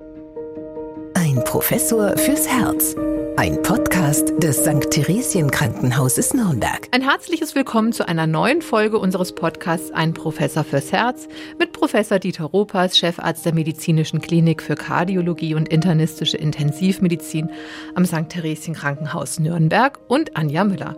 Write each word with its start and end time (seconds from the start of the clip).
Ein 0.00 1.40
Professor 1.44 2.16
fürs 2.16 2.48
Herz. 2.48 2.96
Ein 3.36 3.62
Podcast 3.62 4.32
des 4.42 4.64
St. 4.64 4.90
Theresien 4.90 5.52
Krankenhauses 5.52 6.34
Nürnberg. 6.34 6.88
Ein 6.90 7.02
herzliches 7.02 7.54
Willkommen 7.54 7.92
zu 7.92 8.08
einer 8.08 8.26
neuen 8.26 8.60
Folge 8.60 8.98
unseres 8.98 9.36
Podcasts 9.36 9.92
Ein 9.92 10.12
Professor 10.12 10.64
fürs 10.64 10.90
Herz 10.90 11.28
mit 11.60 11.72
Professor 11.72 12.18
Dieter 12.18 12.46
Ropas, 12.46 12.98
Chefarzt 12.98 13.46
der 13.46 13.54
Medizinischen 13.54 14.20
Klinik 14.20 14.62
für 14.62 14.74
Kardiologie 14.74 15.54
und 15.54 15.68
internistische 15.68 16.38
Intensivmedizin 16.38 17.50
am 17.94 18.04
St. 18.04 18.28
Theresien 18.28 18.74
Krankenhaus 18.74 19.38
Nürnberg 19.38 20.00
und 20.08 20.36
Anja 20.36 20.64
Müller. 20.64 20.96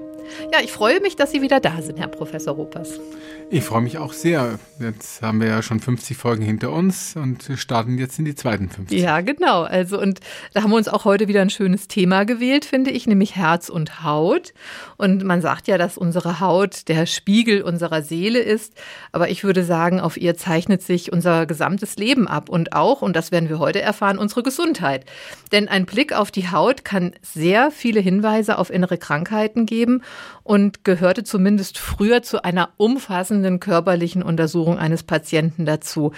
Ja, 0.53 0.61
ich 0.63 0.73
freue 0.73 1.01
mich, 1.01 1.17
dass 1.17 1.31
Sie 1.31 1.43
wieder 1.43 1.61
da 1.61 1.83
sind, 1.83 1.99
Herr 1.99 2.09
Professor 2.09 2.55
Ropas. 2.55 2.99
Ich 3.49 3.63
freue 3.63 3.83
mich 3.83 3.99
auch 3.99 4.13
sehr. 4.13 4.59
Jetzt 4.81 5.23
haben 5.23 5.41
wir 5.41 5.47
ja 5.47 5.63
schon 5.63 5.79
50 5.79 6.17
Folgen 6.17 6.43
hinter 6.43 6.73
uns 6.73 7.15
und 7.15 7.49
starten 7.55 7.97
jetzt 7.97 8.19
in 8.19 8.25
die 8.25 8.35
zweiten 8.35 8.69
50. 8.69 9.01
Ja, 9.01 9.21
genau. 9.21 9.63
Also, 9.63 10.01
und 10.01 10.19
da 10.53 10.63
haben 10.63 10.71
wir 10.71 10.77
uns 10.77 10.89
auch 10.89 11.05
heute 11.05 11.29
wieder 11.29 11.43
ein 11.43 11.51
schönes 11.51 11.87
Thema 11.87 12.25
gewählt, 12.25 12.65
finde 12.65 12.91
ich, 12.91 13.07
nämlich 13.07 13.37
Herz 13.37 13.69
und 13.69 14.03
Haut. 14.03 14.53
Und 14.97 15.23
man 15.23 15.43
sagt 15.43 15.69
ja, 15.69 15.79
dass 15.79 15.97
unsere 15.97 16.41
Haut 16.41 16.89
der 16.89 17.07
Spiegel 17.07 17.63
unserer 17.63 18.03
Seele 18.03 18.41
ist. 18.41 18.75
Aber 19.13 19.31
ich 19.31 19.45
würde 19.45 19.63
sagen, 19.63 20.01
auf 20.01 20.17
ihr 20.17 20.37
zeichnet 20.37 20.83
sich 20.83 21.13
unser 21.13 21.47
gesamtes 21.47 21.97
Leben 21.97 22.27
ab 22.27 22.49
und 22.49 22.73
auch, 22.73 23.01
und 23.01 23.15
das 23.15 23.31
werden 23.31 23.49
wir 23.49 23.61
heute 23.61 23.81
erfahren, 23.81 24.19
unsere 24.19 24.43
Gesundheit. 24.43 25.05
Denn 25.53 25.69
ein 25.69 25.87
Blick 25.87 26.13
auf 26.13 26.33
die 26.33 26.51
Haut 26.51 26.85
kann 26.85 27.15
sehr 27.23 27.71
viele 27.71 28.01
Hinweise 28.01 28.59
auf 28.59 28.71
innere 28.71 28.99
Krankheiten 28.99 29.67
geben 29.67 30.03
und 30.43 30.85
gehörte 30.85 31.23
zumindest 31.23 31.79
früher 31.79 32.23
zu 32.23 32.45
einer 32.45 32.71
umfassenden 32.77 33.36
körperlichen 33.61 34.23
Untersuchung 34.23 34.79
eines 34.79 35.03
Patienten 35.03 35.65
dazu. 35.65 36.13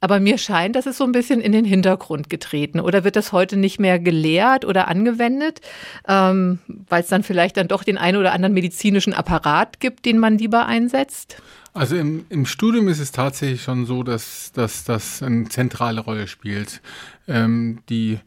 Aber 0.00 0.18
mir 0.18 0.38
scheint, 0.38 0.76
das 0.76 0.86
ist 0.86 0.96
so 0.96 1.04
ein 1.04 1.12
bisschen 1.12 1.40
in 1.40 1.52
den 1.52 1.64
Hintergrund 1.64 2.30
getreten. 2.30 2.80
Oder 2.80 3.04
wird 3.04 3.16
das 3.16 3.32
heute 3.32 3.56
nicht 3.56 3.78
mehr 3.78 3.98
gelehrt 3.98 4.64
oder 4.64 4.88
angewendet, 4.88 5.60
ähm, 6.08 6.58
weil 6.88 7.02
es 7.02 7.08
dann 7.08 7.22
vielleicht 7.22 7.58
dann 7.58 7.68
doch 7.68 7.84
den 7.84 7.98
einen 7.98 8.16
oder 8.16 8.32
anderen 8.32 8.54
medizinischen 8.54 9.12
Apparat 9.12 9.78
gibt, 9.78 10.06
den 10.06 10.18
man 10.18 10.38
lieber 10.38 10.66
einsetzt? 10.66 11.42
Also 11.72 11.96
im, 11.96 12.24
im 12.30 12.46
Studium 12.46 12.88
ist 12.88 12.98
es 12.98 13.12
tatsächlich 13.12 13.62
schon 13.62 13.86
so, 13.86 14.02
dass, 14.02 14.52
dass 14.52 14.84
das 14.84 15.22
eine 15.22 15.48
zentrale 15.48 16.00
Rolle 16.00 16.26
spielt. 16.26 16.80
Ähm, 17.28 17.80
die 17.88 18.18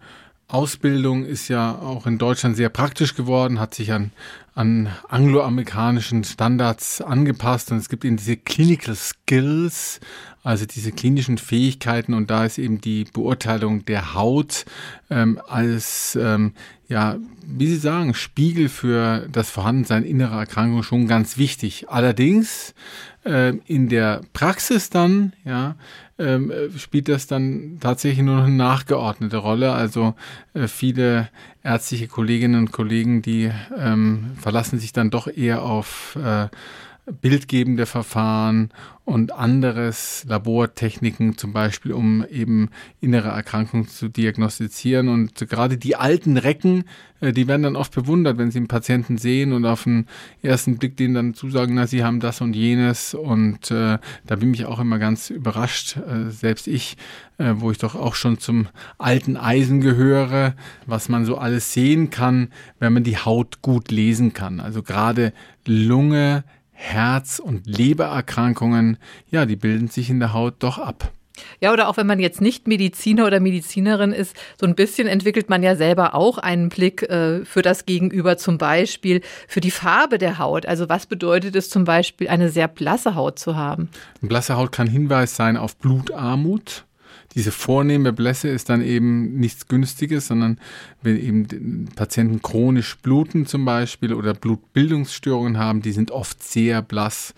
Ausbildung 0.54 1.26
ist 1.26 1.48
ja 1.48 1.73
auch 1.73 2.06
in 2.06 2.20
Deutschland 2.20 2.56
sehr 2.56 2.70
praktisch 2.70 3.16
geworden, 3.16 3.59
hat 3.59 3.73
sich 3.73 3.92
an, 3.92 4.12
an 4.54 4.88
angloamerikanischen 5.09 6.23
Standards 6.23 7.02
angepasst 7.02 7.72
und 7.72 7.80
es 7.80 7.90
gibt 7.90 8.06
eben 8.06 8.18
diese 8.18 8.38
Clinical 8.38 8.96
Skills, 8.96 10.00
also 10.44 10.68
diese 10.68 10.92
klinischen 10.92 11.40
Fähigkeiten 11.40 12.14
und 12.14 12.30
da 12.30 12.46
ist 12.46 12.59
eben 12.59 12.80
die 12.80 13.06
Beurteilung 13.06 13.84
der 13.86 14.14
Haut 14.14 14.66
ähm, 15.09 15.42
als, 15.48 16.16
ähm, 16.22 16.54
ja, 16.88 17.18
wie 17.48 17.68
Sie 17.68 17.78
sagen, 17.78 18.14
Spiegel 18.14 18.70
für 18.70 19.28
das 19.31 19.50
Vorhandensein 19.50 20.04
innerer 20.04 20.38
Erkrankungen 20.38 20.84
schon 20.84 21.08
ganz 21.08 21.40
wichtig. 21.40 21.90
Allerdings 21.90 22.76
äh, 23.26 23.56
in 23.66 23.90
der 23.90 24.22
Praxis 24.34 24.92
dann, 24.92 25.34
ja, 25.46 25.76
ähm, 26.19 26.52
spielt 26.78 27.09
das 27.09 27.28
dann 27.28 27.78
tatsächlich 27.80 28.23
nur 28.23 28.38
noch 28.38 28.45
eine 28.45 28.56
nachgeordnete 28.56 29.38
Rolle. 29.38 29.73
Also 29.73 30.16
äh, 30.53 30.67
viele 30.67 31.30
ärztliche 31.64 32.08
Kolleginnen 32.08 32.59
und 32.59 32.72
Kollegen, 32.72 33.22
die 33.22 33.52
ähm, 33.78 34.31
verlassen 34.39 34.80
sich 34.80 34.94
dann 34.94 35.09
doch 35.09 35.28
eher 35.28 35.64
auf 35.64 36.17
äh, 36.23 36.47
bildgebende 37.06 37.86
Verfahren 37.86 38.70
und 39.06 39.34
anderes 39.34 40.23
Labortechniken, 40.30 41.38
zum 41.38 41.52
Beispiel, 41.52 41.92
um 41.92 42.26
eben 42.32 42.70
innere 43.02 43.28
Erkrankungen 43.28 43.90
zu 43.90 44.08
diagnostizieren. 44.08 45.09
Und 45.09 45.36
gerade 45.50 45.78
die 45.78 45.98
alten 45.98 46.38
Recken, 46.38 46.86
äh, 47.20 47.34
die 47.34 47.48
werden 47.50 47.64
dann 47.64 47.76
oft 47.76 47.94
bewundert, 47.94 48.38
wenn 48.38 48.52
sie 48.52 48.59
einen 48.59 48.70
Patienten 48.70 49.18
sehen 49.18 49.52
und 49.52 49.66
auf 49.66 49.84
den 49.84 50.08
ersten 50.42 50.78
Blick 50.78 50.96
denen 50.96 51.14
dann 51.14 51.34
zusagen, 51.34 51.76
na, 51.76 51.88
sie 51.88 52.06
haben 52.06 52.22
das 52.22 52.40
und 52.40 52.56
jenes. 52.56 53.14
Und 53.14 53.70
äh, 53.72 53.97
da 54.25 54.35
bin 54.38 54.53
ich 54.53 54.66
auch 54.66 54.80
immer 54.80 55.00
ganz 55.00 55.30
überrascht, 55.30 55.97
äh, 55.97 56.30
selbst 56.30 56.68
ich, 56.68 56.96
äh, 57.38 57.56
wo 57.58 57.72
ich 57.72 57.80
doch 57.80 57.96
auch 57.96 58.16
schon 58.16 58.40
zum 58.40 58.70
alten 58.97 59.35
Eisen 59.35 59.81
gehöre, 59.81 60.56
was 60.85 61.09
man 61.09 61.25
so 61.25 61.38
alles 61.38 61.74
sehen 61.74 62.09
kann, 62.09 62.47
wenn 62.80 62.94
man 62.94 63.03
die 63.03 63.18
Haut 63.18 63.62
gut 63.62 63.91
lesen 63.91 64.31
kann. 64.31 64.62
Also 64.62 64.81
gerade 64.81 65.34
Lunge, 65.66 66.46
Herz- 66.84 67.40
und 67.40 67.66
Lebererkrankungen, 67.66 68.98
ja, 69.32 69.46
die 69.46 69.56
bilden 69.56 69.88
sich 69.88 70.10
in 70.10 70.20
der 70.20 70.34
Haut 70.34 70.56
doch 70.60 70.78
ab. 70.78 71.12
Ja, 71.62 71.72
oder 71.72 71.88
auch 71.88 71.98
wenn 71.98 72.06
man 72.06 72.20
jetzt 72.20 72.42
nicht 72.42 72.68
Mediziner 72.68 73.26
oder 73.26 73.40
Medizinerin 73.40 74.12
ist, 74.12 74.36
so 74.60 74.68
ein 74.68 74.76
bisschen 74.76 75.08
entwickelt 75.08 75.50
man 75.50 75.64
ja 75.64 75.76
selber 75.76 76.14
auch 76.14 76.38
einen 76.38 76.70
Blick 76.70 77.04
äh, 77.04 77.46
für 77.46 77.62
das 77.62 77.86
Gegenüber, 77.86 78.38
zum 78.38 78.58
Beispiel 78.58 79.22
für 79.48 79.62
die 79.62 79.72
Farbe 79.72 80.18
der 80.18 80.38
Haut. 80.38 80.66
Also 80.66 80.90
was 80.90 81.06
bedeutet 81.06 81.56
es 81.56 81.70
zum 81.70 81.86
Beispiel, 81.86 82.28
eine 82.28 82.50
sehr 82.50 82.68
blasse 82.68 83.16
Haut 83.16 83.40
zu 83.40 83.56
haben? 83.56 83.90
Eine 84.22 84.30
blasse 84.30 84.58
Haut 84.58 84.72
kann 84.74 84.88
Hinweis 84.88 85.36
sein 85.36 85.58
auf 85.58 85.78
Blutarmut 85.78 86.86
diese 87.36 87.52
vornehme 87.52 88.14
Blässe 88.14 88.50
ist 88.50 88.70
dann 88.70 88.82
eben 88.82 89.36
nichts 89.40 89.68
Günstiges, 89.68 90.28
sondern 90.28 90.60
wenn 91.02 91.18
eben 91.18 91.90
Patienten 91.96 92.42
chronisch 92.42 92.98
bluten 92.98 93.46
zum 93.46 93.66
Beispiel 93.66 94.14
oder 94.14 94.34
Blutbildungsstörungen 94.34 95.58
haben, 95.58 95.82
die 95.82 95.92
sind 95.92 96.12
oft 96.12 96.44
sehr 96.44 96.82
blass 96.82 97.34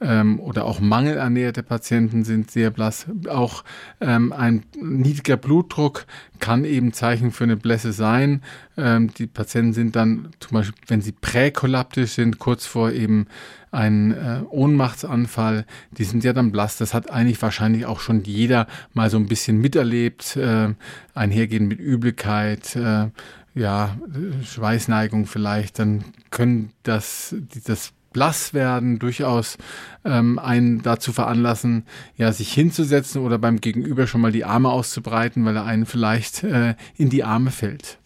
ähm, 0.00 0.40
oder 0.40 0.64
auch 0.64 0.80
mangelernährte 0.80 1.62
Patienten 1.62 2.24
sind 2.24 2.50
sehr 2.50 2.70
blass. 2.70 3.06
Auch 3.28 3.64
ähm, 4.00 4.32
ein 4.32 4.64
niedriger 4.80 5.36
Blutdruck 5.36 6.06
kann 6.38 6.64
eben 6.64 6.92
Zeichen 6.92 7.32
für 7.32 7.44
eine 7.44 7.56
Blässe 7.56 7.92
sein. 7.92 8.42
Ähm, 8.76 9.12
die 9.14 9.26
Patienten 9.26 9.72
sind 9.72 9.96
dann 9.96 10.30
zum 10.40 10.54
Beispiel, 10.54 10.74
wenn 10.86 11.02
sie 11.02 11.12
präkollaptisch 11.12 12.12
sind, 12.12 12.38
kurz 12.38 12.66
vor 12.66 12.92
eben 12.92 13.26
ein 13.70 14.12
äh, 14.12 14.42
Ohnmachtsanfall, 14.50 15.64
die 15.92 16.04
sind 16.04 16.24
ja 16.24 16.32
dann 16.32 16.52
blass. 16.52 16.76
Das 16.76 16.94
hat 16.94 17.10
eigentlich 17.10 17.40
wahrscheinlich 17.40 17.86
auch 17.86 18.00
schon 18.00 18.24
jeder 18.24 18.66
mal 18.94 19.10
so 19.10 19.16
ein 19.16 19.26
bisschen 19.26 19.58
miterlebt, 19.58 20.36
äh, 20.36 20.74
einhergehend 21.14 21.68
mit 21.68 21.78
Übelkeit, 21.78 22.74
äh, 22.76 23.08
ja, 23.54 23.96
Schweißneigung 24.44 25.26
vielleicht, 25.26 25.78
dann 25.78 26.04
können 26.30 26.70
das, 26.84 27.34
das 27.64 27.92
blass 28.12 28.54
werden 28.54 28.98
durchaus 28.98 29.56
ähm, 30.04 30.38
einen 30.38 30.82
dazu 30.82 31.12
veranlassen, 31.12 31.84
ja, 32.16 32.32
sich 32.32 32.52
hinzusetzen 32.52 33.22
oder 33.22 33.38
beim 33.38 33.60
Gegenüber 33.60 34.06
schon 34.06 34.20
mal 34.20 34.32
die 34.32 34.44
Arme 34.44 34.68
auszubreiten, 34.68 35.44
weil 35.44 35.56
er 35.56 35.64
einen 35.64 35.86
vielleicht 35.86 36.42
äh, 36.42 36.74
in 36.96 37.10
die 37.10 37.24
Arme 37.24 37.50
fällt. 37.50 37.98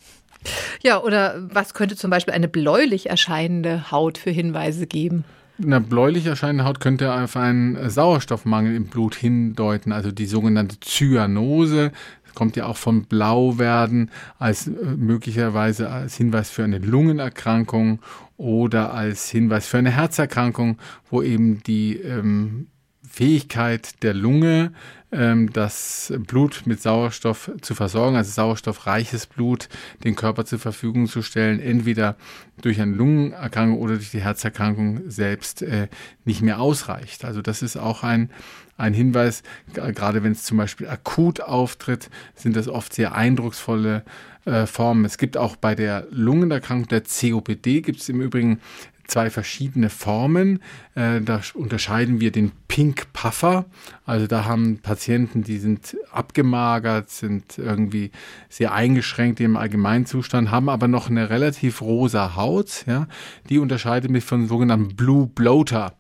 Ja, 0.82 1.02
oder 1.02 1.36
was 1.50 1.72
könnte 1.72 1.96
zum 1.96 2.10
Beispiel 2.10 2.34
eine 2.34 2.48
bläulich 2.48 3.08
erscheinende 3.08 3.91
Haut 3.91 4.19
für 4.19 4.31
Hinweise 4.31 4.86
geben? 4.86 5.25
Eine 5.62 5.81
bläulich 5.81 6.26
erscheinende 6.26 6.65
Haut 6.65 6.81
könnte 6.81 7.12
auf 7.15 7.37
einen 7.37 7.88
Sauerstoffmangel 7.88 8.75
im 8.75 8.87
Blut 8.87 9.15
hindeuten, 9.15 9.92
also 9.92 10.10
die 10.10 10.26
sogenannte 10.26 10.81
Zyanose. 10.81 11.92
Das 12.25 12.34
kommt 12.34 12.56
ja 12.56 12.66
auch 12.66 12.76
vom 12.76 13.04
Blauwerden 13.04 14.10
als 14.38 14.66
äh, 14.66 14.72
möglicherweise 14.97 15.91
als 15.91 16.16
Hinweis 16.16 16.50
für 16.50 16.64
eine 16.64 16.78
Lungenerkrankung 16.78 18.00
oder 18.37 18.93
als 18.93 19.31
Hinweis 19.31 19.69
für 19.69 19.78
eine 19.78 19.93
Herzerkrankung, 19.93 20.78
wo 21.09 21.22
eben 21.22 21.62
die 21.62 21.98
ähm, 21.98 22.66
Fähigkeit 23.14 24.02
der 24.02 24.12
Lunge, 24.12 24.72
ähm, 25.12 25.52
das 25.52 26.12
Blut 26.26 26.62
mit 26.64 26.82
Sauerstoff 26.82 27.48
zu 27.60 27.76
versorgen, 27.76 28.16
also 28.16 28.32
sauerstoffreiches 28.32 29.26
Blut 29.26 29.69
den 30.02 30.16
Körper 30.16 30.44
zur 30.44 30.58
Verfügung 30.58 31.06
zu 31.06 31.22
stellen, 31.22 31.60
entweder 31.60 32.16
durch 32.60 32.80
eine 32.80 32.97
Lungenerkrankung 32.97 33.78
oder 33.78 33.94
durch 33.94 34.10
die 34.10 34.20
Herzerkrankung 34.20 35.08
selbst 35.08 35.62
äh, 35.62 35.86
nicht 36.25 36.42
mehr 36.42 36.60
ausreicht. 36.60 37.25
Also 37.25 37.41
das 37.41 37.62
ist 37.62 37.76
auch 37.76 38.02
ein, 38.02 38.30
ein 38.76 38.94
Hinweis, 38.94 39.44
gerade 39.72 40.25
wenn 40.25 40.32
es 40.32 40.42
zum 40.42 40.58
Beispiel 40.58 40.88
akut 40.88 41.41
auftritt, 41.41 42.10
sind 42.34 42.56
das 42.56 42.66
oft 42.66 42.92
sehr 42.92 43.14
eindrucksvolle 43.14 44.02
äh, 44.44 44.66
Formen. 44.66 45.05
Es 45.05 45.19
gibt 45.19 45.37
auch 45.37 45.55
bei 45.55 45.76
der 45.76 46.08
Lungenerkrankung 46.11 46.88
der 46.88 47.02
COPD, 47.02 47.81
gibt 47.81 48.00
es 48.00 48.08
im 48.08 48.20
Übrigen 48.20 48.61
zwei 49.06 49.30
verschiedene 49.30 49.90
Formen. 49.90 50.60
Äh, 50.94 51.20
da 51.20 51.40
unterscheiden 51.54 52.20
wir 52.20 52.32
den 52.32 52.52
Pink 52.68 53.12
Puffer. 53.12 53.66
Also 54.04 54.26
da 54.26 54.44
haben 54.44 54.78
Patienten, 54.78 55.42
die 55.42 55.58
sind 55.58 55.96
abgemagert, 56.10 57.10
sind 57.10 57.58
irgendwie 57.58 58.10
sehr 58.48 58.72
eingeschränkt 58.72 59.40
im 59.40 59.56
Allgemeinzustand, 59.56 60.50
haben 60.50 60.68
aber 60.68 60.88
noch 60.88 61.10
eine 61.10 61.30
relativ 61.30 61.82
rosa 61.82 62.36
Haut. 62.36 62.84
Ja? 62.86 63.06
Die 63.48 63.58
unterscheidet 63.58 64.10
mich 64.10 64.24
von 64.24 64.46
sogenannten 64.46 64.96
Blue 64.96 65.26
Bloater. 65.26 65.94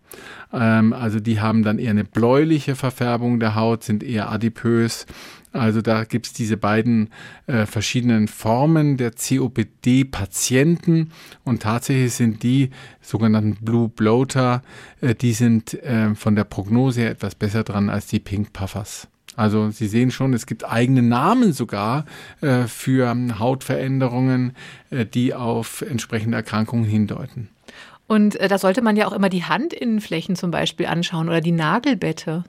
Ähm, 0.54 0.92
also 0.92 1.20
die 1.20 1.40
haben 1.40 1.62
dann 1.62 1.78
eher 1.78 1.90
eine 1.90 2.04
bläuliche 2.04 2.76
Verfärbung 2.76 3.40
der 3.40 3.54
Haut, 3.54 3.84
sind 3.84 4.02
eher 4.02 4.30
adipös 4.30 5.06
also 5.54 5.82
da 5.82 6.02
gibt 6.02 6.26
es 6.26 6.32
diese 6.32 6.56
beiden 6.56 7.10
äh, 7.46 7.64
verschiedenen 7.64 8.26
Formen 8.26 8.96
der 8.96 9.12
COPD-Patienten 9.12 11.12
und 11.44 11.62
tatsächlich 11.62 12.12
sind 12.12 12.42
die 12.42 12.70
sogenannten 13.00 13.64
Blue 13.64 13.88
Bloater, 13.88 14.62
äh, 15.00 15.14
die 15.14 15.32
sind 15.32 15.74
äh, 15.74 16.16
von 16.16 16.34
der 16.34 16.42
Prognose 16.42 17.02
her 17.02 17.12
etwas 17.12 17.36
besser 17.36 17.62
dran 17.62 17.88
als 17.88 18.08
die 18.08 18.18
Pink 18.18 18.52
Puffers. 18.52 19.06
Also 19.36 19.70
Sie 19.70 19.86
sehen 19.86 20.10
schon, 20.10 20.34
es 20.34 20.46
gibt 20.46 20.64
eigene 20.64 21.02
Namen 21.02 21.52
sogar 21.52 22.04
äh, 22.40 22.64
für 22.64 23.16
Hautveränderungen, 23.38 24.56
äh, 24.90 25.06
die 25.06 25.34
auf 25.34 25.82
entsprechende 25.82 26.36
Erkrankungen 26.36 26.84
hindeuten. 26.84 27.48
Und 28.14 28.36
äh, 28.36 28.46
da 28.46 28.58
sollte 28.58 28.80
man 28.80 28.94
ja 28.94 29.08
auch 29.08 29.12
immer 29.12 29.28
die 29.28 29.42
Handinnenflächen 29.42 30.36
zum 30.36 30.52
Beispiel 30.52 30.86
anschauen 30.86 31.28
oder 31.28 31.40
die 31.40 31.50
Nagelbette. 31.50 32.44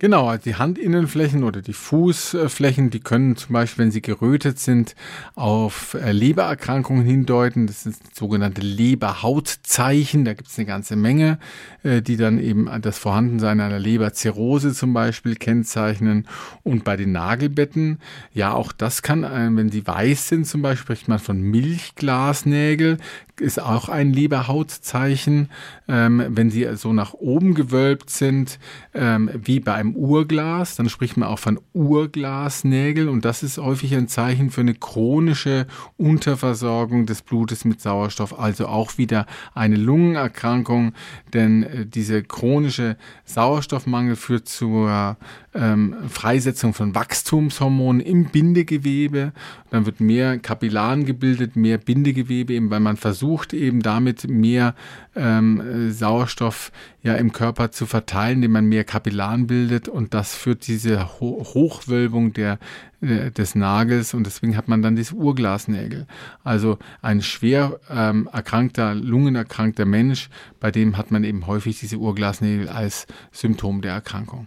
Genau, 0.00 0.28
also 0.28 0.44
die 0.44 0.56
Handinnenflächen 0.56 1.42
oder 1.42 1.60
die 1.60 1.72
Fußflächen, 1.72 2.90
die 2.90 3.00
können 3.00 3.36
zum 3.36 3.52
Beispiel, 3.52 3.84
wenn 3.84 3.90
sie 3.90 4.00
gerötet 4.00 4.60
sind, 4.60 4.94
auf 5.34 5.94
äh, 5.94 6.12
Lebererkrankungen 6.12 7.04
hindeuten. 7.04 7.66
Das 7.66 7.82
sind 7.82 7.96
sogenannte 8.14 8.60
Leberhautzeichen. 8.60 10.24
Da 10.24 10.34
gibt 10.34 10.48
es 10.50 10.56
eine 10.56 10.66
ganze 10.66 10.94
Menge, 10.94 11.40
äh, 11.82 12.00
die 12.00 12.16
dann 12.16 12.38
eben 12.38 12.70
das 12.80 12.96
Vorhandensein 12.98 13.60
einer 13.60 13.80
Leberzirrhose 13.80 14.72
zum 14.72 14.94
Beispiel 14.94 15.34
kennzeichnen. 15.34 16.28
Und 16.62 16.84
bei 16.84 16.96
den 16.96 17.10
Nagelbetten, 17.10 17.98
ja, 18.32 18.52
auch 18.52 18.70
das 18.70 19.02
kann, 19.02 19.24
äh, 19.24 19.48
wenn 19.50 19.70
sie 19.70 19.84
weiß 19.84 20.28
sind 20.28 20.46
zum 20.46 20.62
Beispiel, 20.62 20.78
spricht 20.78 21.08
man 21.08 21.18
von 21.18 21.40
Milchglasnägel 21.40 22.98
ist 23.40 23.60
auch 23.60 23.88
ein 23.88 24.12
Leberhautzeichen. 24.12 25.50
Ähm, 25.88 26.24
wenn 26.28 26.50
sie 26.50 26.68
so 26.76 26.92
nach 26.92 27.14
oben 27.14 27.54
gewölbt 27.54 28.10
sind, 28.10 28.58
ähm, 28.94 29.30
wie 29.58 29.64
bei 29.64 29.74
einem 29.74 29.96
Urglas, 29.96 30.76
dann 30.76 30.88
spricht 30.88 31.16
man 31.16 31.28
auch 31.28 31.40
von 31.40 31.58
Urglasnägel 31.72 33.08
und 33.08 33.24
das 33.24 33.42
ist 33.42 33.58
häufig 33.58 33.94
ein 33.96 34.06
Zeichen 34.06 34.50
für 34.50 34.60
eine 34.60 34.74
chronische 34.74 35.66
Unterversorgung 35.96 37.06
des 37.06 37.22
Blutes 37.22 37.64
mit 37.64 37.80
Sauerstoff, 37.80 38.38
also 38.38 38.68
auch 38.68 38.98
wieder 38.98 39.26
eine 39.54 39.74
Lungenerkrankung, 39.74 40.92
denn 41.32 41.64
äh, 41.64 41.86
diese 41.86 42.22
chronische 42.22 42.96
Sauerstoffmangel 43.24 44.14
führt 44.14 44.48
zur 44.48 45.16
ähm, 45.54 45.96
Freisetzung 46.08 46.72
von 46.72 46.94
Wachstumshormonen 46.94 48.00
im 48.00 48.26
Bindegewebe. 48.26 49.32
Dann 49.70 49.86
wird 49.86 50.00
mehr 50.00 50.38
Kapillaren 50.38 51.04
gebildet, 51.04 51.56
mehr 51.56 51.78
Bindegewebe, 51.78 52.52
eben 52.52 52.70
weil 52.70 52.80
man 52.80 52.96
versucht 52.96 53.52
eben 53.52 53.80
damit 53.80 54.28
mehr 54.28 54.74
ähm, 55.16 55.90
Sauerstoff 55.90 56.70
ja 57.02 57.14
im 57.14 57.32
Körper 57.32 57.70
zu 57.70 57.86
verteilen, 57.86 58.36
indem 58.36 58.52
man 58.52 58.66
mehr 58.66 58.84
Kapillaren 58.84 59.47
bildet 59.48 59.88
und 59.88 60.14
das 60.14 60.36
führt 60.36 60.68
diese 60.68 61.18
Ho 61.18 61.44
Hochwölbung 61.54 62.32
der, 62.32 62.60
äh, 63.00 63.32
des 63.32 63.56
Nagels 63.56 64.14
und 64.14 64.24
deswegen 64.24 64.56
hat 64.56 64.68
man 64.68 64.80
dann 64.80 64.94
diese 64.94 65.16
Urglasnägel. 65.16 66.06
Also 66.44 66.78
ein 67.02 67.20
schwer 67.20 67.80
ähm, 67.90 68.28
erkrankter, 68.32 68.94
lungenerkrankter 68.94 69.84
Mensch, 69.84 70.30
bei 70.60 70.70
dem 70.70 70.96
hat 70.96 71.10
man 71.10 71.24
eben 71.24 71.48
häufig 71.48 71.80
diese 71.80 71.96
Urglasnägel 71.96 72.68
als 72.68 73.08
Symptom 73.32 73.82
der 73.82 73.94
Erkrankung. 73.94 74.46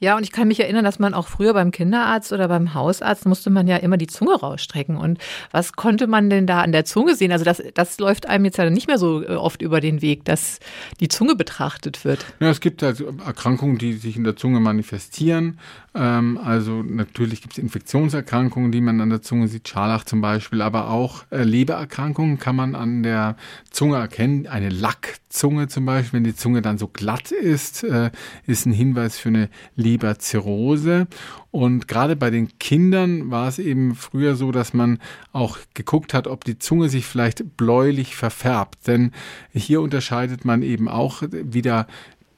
Ja, 0.00 0.16
und 0.16 0.22
ich 0.22 0.32
kann 0.32 0.48
mich 0.48 0.60
erinnern, 0.60 0.84
dass 0.84 0.98
man 0.98 1.14
auch 1.14 1.28
früher 1.28 1.54
beim 1.54 1.70
Kinderarzt 1.70 2.32
oder 2.32 2.48
beim 2.48 2.74
Hausarzt 2.74 3.26
musste 3.26 3.50
man 3.50 3.66
ja 3.66 3.76
immer 3.76 3.96
die 3.96 4.06
Zunge 4.06 4.34
rausstrecken. 4.34 4.96
Und 4.96 5.18
was 5.50 5.72
konnte 5.74 6.06
man 6.06 6.30
denn 6.30 6.46
da 6.46 6.60
an 6.60 6.72
der 6.72 6.84
Zunge 6.84 7.14
sehen? 7.14 7.32
Also 7.32 7.44
das, 7.44 7.62
das 7.74 7.98
läuft 7.98 8.26
einem 8.26 8.44
jetzt 8.44 8.58
ja 8.58 8.68
nicht 8.70 8.88
mehr 8.88 8.98
so 8.98 9.22
äh, 9.22 9.34
oft 9.34 9.62
über 9.62 9.80
den 9.80 10.02
Weg, 10.02 10.24
dass 10.24 10.58
die 11.00 11.08
Zunge 11.08 11.36
betrachtet 11.36 12.04
wird. 12.04 12.24
Ja, 12.40 12.50
es 12.50 12.60
gibt 12.60 12.82
also 12.82 13.12
Erkrankungen, 13.24 13.78
die 13.78 13.94
sich 13.94 14.16
in 14.16 14.24
der 14.24 14.36
Zunge 14.36 14.60
manifestieren. 14.60 15.58
Ähm, 15.94 16.38
also 16.42 16.82
natürlich 16.82 17.40
gibt 17.40 17.54
es 17.54 17.58
Infektionserkrankungen, 17.58 18.70
die 18.70 18.80
man 18.80 19.00
an 19.00 19.10
der 19.10 19.22
Zunge 19.22 19.48
sieht, 19.48 19.68
Scharlach 19.68 20.04
zum 20.04 20.20
Beispiel, 20.20 20.62
aber 20.62 20.90
auch 20.90 21.24
äh, 21.30 21.42
Lebererkrankungen 21.42 22.38
kann 22.38 22.56
man 22.56 22.74
an 22.74 23.02
der 23.02 23.36
Zunge 23.70 23.96
erkennen. 23.96 24.46
Eine 24.46 24.68
Lackzunge 24.68 25.68
zum 25.68 25.86
Beispiel, 25.86 26.18
wenn 26.18 26.24
die 26.24 26.36
Zunge 26.36 26.62
dann 26.62 26.78
so 26.78 26.88
glatt 26.88 27.32
ist, 27.32 27.84
äh, 27.84 28.10
ist 28.46 28.66
ein 28.66 28.72
Hinweis 28.72 29.18
für 29.18 29.30
eine 29.30 29.48
Leberzirrhose. 29.74 31.06
Und 31.50 31.88
gerade 31.88 32.16
bei 32.16 32.30
den 32.30 32.58
Kindern 32.58 33.30
war 33.30 33.48
es 33.48 33.58
eben 33.58 33.94
früher 33.94 34.36
so, 34.36 34.52
dass 34.52 34.74
man 34.74 34.98
auch 35.32 35.58
geguckt 35.74 36.14
hat, 36.14 36.26
ob 36.26 36.44
die 36.44 36.58
Zunge 36.58 36.88
sich 36.88 37.06
vielleicht 37.06 37.56
bläulich 37.56 38.16
verfärbt. 38.16 38.86
Denn 38.86 39.12
hier 39.52 39.80
unterscheidet 39.80 40.44
man 40.44 40.62
eben 40.62 40.88
auch 40.88 41.22
wieder 41.30 41.86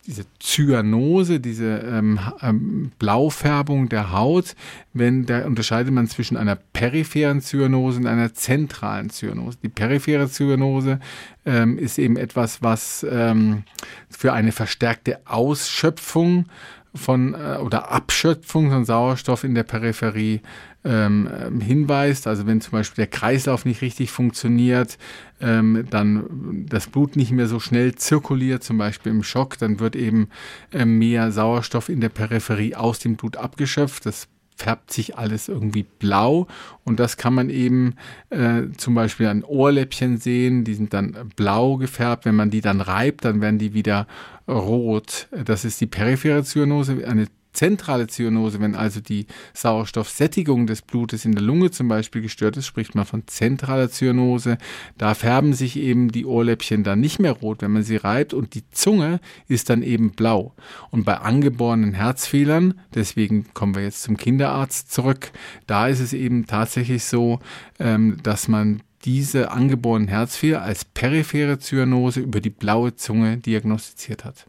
diese 0.09 0.25
Zyanose, 0.38 1.38
diese 1.38 1.81
ähm, 1.81 2.19
ähm, 2.41 2.93
Blaufärbung 2.99 3.91
der 3.91 4.11
Haut, 4.11 4.56
wenn 4.94 5.26
da 5.26 5.44
unterscheidet 5.44 5.93
man 5.93 6.06
zwischen 6.06 6.38
einer 6.38 6.56
peripheren 6.56 7.43
Zyanose 7.43 8.00
und 8.00 8.06
einer 8.06 8.32
zentralen 8.32 9.11
Zyanose. 9.11 9.59
Die 9.62 9.69
periphere 9.69 10.31
Zyanose 10.31 10.99
ähm, 11.44 11.76
ist 11.76 11.99
eben 11.99 12.17
etwas, 12.17 12.62
was 12.62 13.06
ähm, 13.09 13.64
für 14.09 14.32
eine 14.32 14.53
verstärkte 14.53 15.21
Ausschöpfung 15.26 16.47
von 16.94 17.35
äh, 17.35 17.58
oder 17.58 17.90
Abschöpfung 17.90 18.70
von 18.70 18.85
Sauerstoff 18.85 19.44
in 19.44 19.55
der 19.55 19.62
Peripherie 19.62 20.40
ähm, 20.85 21.61
hinweist. 21.61 22.26
Also 22.26 22.46
wenn 22.46 22.61
zum 22.61 22.73
Beispiel 22.73 23.05
der 23.05 23.11
Kreislauf 23.11 23.64
nicht 23.64 23.82
richtig 23.82 24.11
funktioniert, 24.11 24.99
ähm, 25.40 25.87
dann 25.90 26.67
das 26.69 26.87
Blut 26.87 27.17
nicht 27.17 27.32
mehr 27.32 27.46
so 27.46 27.61
schnell 27.61 27.94
zirkuliert, 27.94 28.62
zum 28.64 28.79
Beispiel 28.79 29.12
im 29.12 29.23
Schock, 29.23 29.58
dann 29.58 29.81
wird 29.81 29.96
eben 29.96 30.29
äh, 30.73 30.85
mehr 30.85 31.32
Sauerstoff 31.32 31.88
in 31.88 32.00
der 32.00 32.08
Peripherie 32.08 32.75
aus 32.75 32.99
dem 32.99 33.17
Blut 33.17 33.37
abgeschöpft. 33.37 34.06
Das 34.06 34.29
färbt 34.59 34.93
sich 34.93 35.17
alles 35.17 35.49
irgendwie 35.49 35.85
blau 35.85 36.47
und 36.85 36.99
das 37.01 37.17
kann 37.17 37.33
man 37.33 37.49
eben 37.49 37.95
äh, 38.31 38.63
zum 38.77 38.95
Beispiel 38.95 39.27
an 39.27 39.45
Ohrläppchen 39.45 40.19
sehen, 40.19 40.65
die 40.65 40.75
sind 40.75 40.93
dann 40.93 41.31
blau 41.37 41.77
gefärbt. 41.77 42.25
Wenn 42.25 42.35
man 42.35 42.51
die 42.51 42.61
dann 42.61 42.81
reibt, 42.81 43.25
dann 43.25 43.41
werden 43.41 43.59
die 43.59 43.73
wieder 43.73 44.07
rot. 44.49 45.29
Das 45.45 45.65
ist 45.65 45.81
die 45.81 45.87
periphere 45.87 46.43
Zyanose, 46.43 47.07
eine 47.07 47.27
zentrale 47.59 48.07
Zyanose, 48.07 48.61
wenn 48.61 48.77
also 48.77 49.01
die 49.01 49.27
Sauerstoffsättigung 49.53 50.69
des 50.69 50.81
Blutes 50.81 51.25
in 51.25 51.33
der 51.33 51.43
Lunge 51.43 51.73
zum 51.73 51.89
Beispiel 51.89 52.23
gestört 52.23 52.57
ist, 52.57 52.67
spricht 52.67 52.95
man 52.95 53.05
von 53.05 53.27
zentraler 53.27 53.91
Zyanose. 53.91 54.59
Da 54.97 55.15
färben 55.15 55.55
sich 55.55 55.77
eben 55.77 56.13
die 56.13 56.25
Ohrläppchen 56.25 56.85
dann 56.85 57.01
nicht 57.01 57.19
mehr 57.19 57.33
rot, 57.33 57.61
wenn 57.61 57.73
man 57.73 57.83
sie 57.83 57.97
reibt 57.97 58.33
und 58.33 58.55
die 58.55 58.63
Zunge 58.71 59.19
ist 59.49 59.71
dann 59.71 59.83
eben 59.83 60.13
blau. 60.13 60.55
Und 60.91 61.05
bei 61.05 61.17
angeborenen 61.17 61.95
Herzfehlern, 61.95 62.75
deswegen 62.95 63.53
kommen 63.55 63.75
wir 63.75 63.83
jetzt 63.83 64.05
zum 64.05 64.17
Kinderarzt 64.17 64.93
zurück, 64.93 65.33
da 65.67 65.89
ist 65.89 65.99
es 65.99 66.13
eben 66.13 66.47
tatsächlich 66.47 67.03
so, 67.03 67.41
ähm, 67.81 68.19
dass 68.23 68.47
man 68.47 68.83
diese 69.05 69.51
angeborenen 69.51 70.07
Herzfehler 70.07 70.63
als 70.63 70.85
periphere 70.85 71.59
Zyanose 71.59 72.21
über 72.21 72.41
die 72.41 72.51
blaue 72.51 72.95
Zunge 72.95 73.39
diagnostiziert 73.39 74.25
hat. 74.25 74.47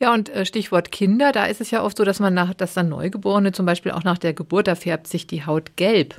Ja, 0.00 0.14
und 0.14 0.30
äh, 0.30 0.46
Stichwort 0.46 0.90
Kinder, 0.90 1.30
da 1.30 1.44
ist 1.44 1.60
es 1.60 1.70
ja 1.70 1.82
oft 1.82 1.98
so, 1.98 2.04
dass 2.04 2.20
man 2.20 2.32
nach, 2.32 2.54
dass 2.54 2.72
dann 2.72 2.88
Neugeborene 2.88 3.52
zum 3.52 3.66
Beispiel 3.66 3.92
auch 3.92 4.02
nach 4.02 4.16
der 4.16 4.32
Geburt, 4.32 4.66
da 4.66 4.74
färbt 4.74 5.06
sich 5.06 5.26
die 5.26 5.44
Haut 5.44 5.76
gelb. 5.76 6.18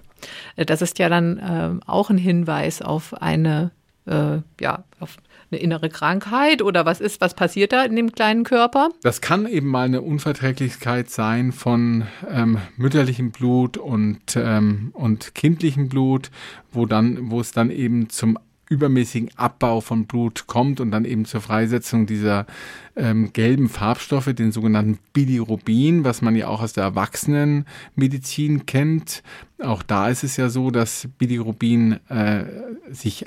Äh, 0.56 0.66
das 0.66 0.84
ist 0.84 1.00
ja 1.00 1.10
dann 1.10 1.38
äh, 1.40 1.86
auch 1.88 2.12
ein 2.12 2.20
Hinweis 2.20 2.84
auf 2.84 3.20
eine, 3.20 3.72
äh, 4.06 4.38
ja, 4.60 4.84
auf 5.00 5.18
eine 5.50 5.60
innere 5.60 5.90
Krankheit 5.90 6.62
oder 6.62 6.86
was 6.86 7.02
ist, 7.02 7.22
was 7.22 7.34
passiert 7.34 7.74
da 7.74 7.84
in 7.84 7.96
dem 7.96 8.12
kleinen 8.12 8.44
Körper? 8.44 8.90
Das 9.02 9.20
kann 9.20 9.48
eben 9.48 9.68
mal 9.68 9.86
eine 9.86 10.02
Unverträglichkeit 10.02 11.10
sein 11.10 11.52
von 11.52 12.06
ähm, 12.30 12.60
mütterlichem 12.78 13.32
Blut 13.32 13.78
und, 13.78 14.22
ähm, 14.36 14.92
und 14.94 15.34
kindlichem 15.34 15.90
Blut, 15.90 16.30
wo 16.72 16.86
dann, 16.86 17.32
wo 17.32 17.42
es 17.42 17.52
dann 17.52 17.72
eben 17.72 18.10
zum 18.10 18.38
übermäßigen 18.72 19.30
Abbau 19.36 19.82
von 19.82 20.08
Blut 20.08 20.48
kommt 20.48 20.80
und 20.80 20.92
dann 20.92 21.04
eben 21.04 21.26
zur 21.26 21.42
Freisetzung 21.42 22.06
dieser 22.06 22.46
ähm, 22.96 23.34
gelben 23.34 23.68
Farbstoffe, 23.68 24.34
den 24.34 24.54
sogenannten 24.54 24.98
Bilirubin, 25.12 26.06
was 26.06 26.22
man 26.22 26.36
ja 26.38 26.48
auch 26.48 26.62
aus 26.62 26.72
der 26.74 26.86
Erwachsenenmedizin 26.86 28.66
kennt. 28.66 29.24
Auch 29.62 29.84
da 29.84 30.08
ist 30.08 30.24
es 30.24 30.38
ja 30.38 30.48
so, 30.48 30.72
dass 30.72 31.10
Bilirubin 31.18 32.00
äh, 32.10 32.46
sich 32.90 33.26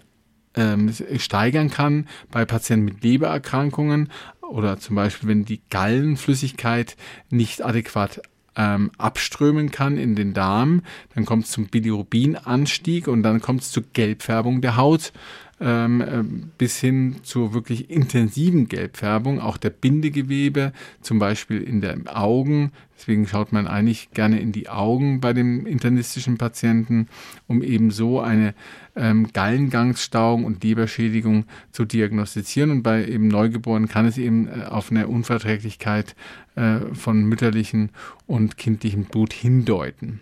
ähm, 0.56 0.90
steigern 1.18 1.70
kann 1.70 2.08
bei 2.30 2.46
Patienten 2.46 2.86
mit 2.86 3.02
Lebererkrankungen 3.02 4.08
oder 4.40 4.78
zum 4.78 4.96
Beispiel, 4.96 5.28
wenn 5.28 5.44
die 5.44 5.60
Gallenflüssigkeit 5.68 6.96
nicht 7.28 7.62
adäquat 7.62 8.22
ähm, 8.56 8.90
abströmen 8.98 9.70
kann 9.70 9.96
in 9.96 10.14
den 10.14 10.34
Darm, 10.34 10.82
dann 11.14 11.24
kommt 11.24 11.44
es 11.44 11.50
zum 11.50 11.66
Bilirubinanstieg 11.66 13.08
und 13.08 13.22
dann 13.22 13.40
kommt 13.40 13.62
es 13.62 13.72
zur 13.72 13.84
Gelbfärbung 13.92 14.60
der 14.60 14.76
Haut 14.76 15.12
ähm, 15.60 16.00
äh, 16.00 16.22
bis 16.58 16.78
hin 16.78 17.16
zur 17.22 17.54
wirklich 17.54 17.90
intensiven 17.90 18.68
Gelbfärbung, 18.68 19.40
auch 19.40 19.56
der 19.56 19.70
Bindegewebe, 19.70 20.72
zum 21.00 21.18
Beispiel 21.18 21.62
in 21.62 21.80
den 21.80 22.08
Augen. 22.08 22.72
Deswegen 22.96 23.26
schaut 23.26 23.52
man 23.52 23.66
eigentlich 23.66 24.10
gerne 24.12 24.40
in 24.40 24.52
die 24.52 24.68
Augen 24.68 25.20
bei 25.20 25.32
dem 25.32 25.66
internistischen 25.66 26.38
Patienten, 26.38 27.08
um 27.46 27.62
eben 27.62 27.90
so 27.90 28.20
eine 28.20 28.54
ähm, 28.96 29.28
Gallengangsstauung 29.32 30.44
und 30.44 30.62
Leberschädigung 30.62 31.44
zu 31.70 31.84
diagnostizieren. 31.84 32.70
Und 32.70 32.82
bei 32.82 33.04
eben 33.04 33.28
Neugeborenen 33.28 33.88
kann 33.88 34.06
es 34.06 34.18
eben 34.18 34.48
äh, 34.48 34.64
auf 34.64 34.90
eine 34.90 35.08
Unverträglichkeit 35.08 36.14
äh, 36.54 36.80
von 36.92 37.24
mütterlichen 37.24 37.90
und 38.26 38.56
kindlichem 38.56 39.04
Blut 39.04 39.32
hindeuten. 39.32 40.20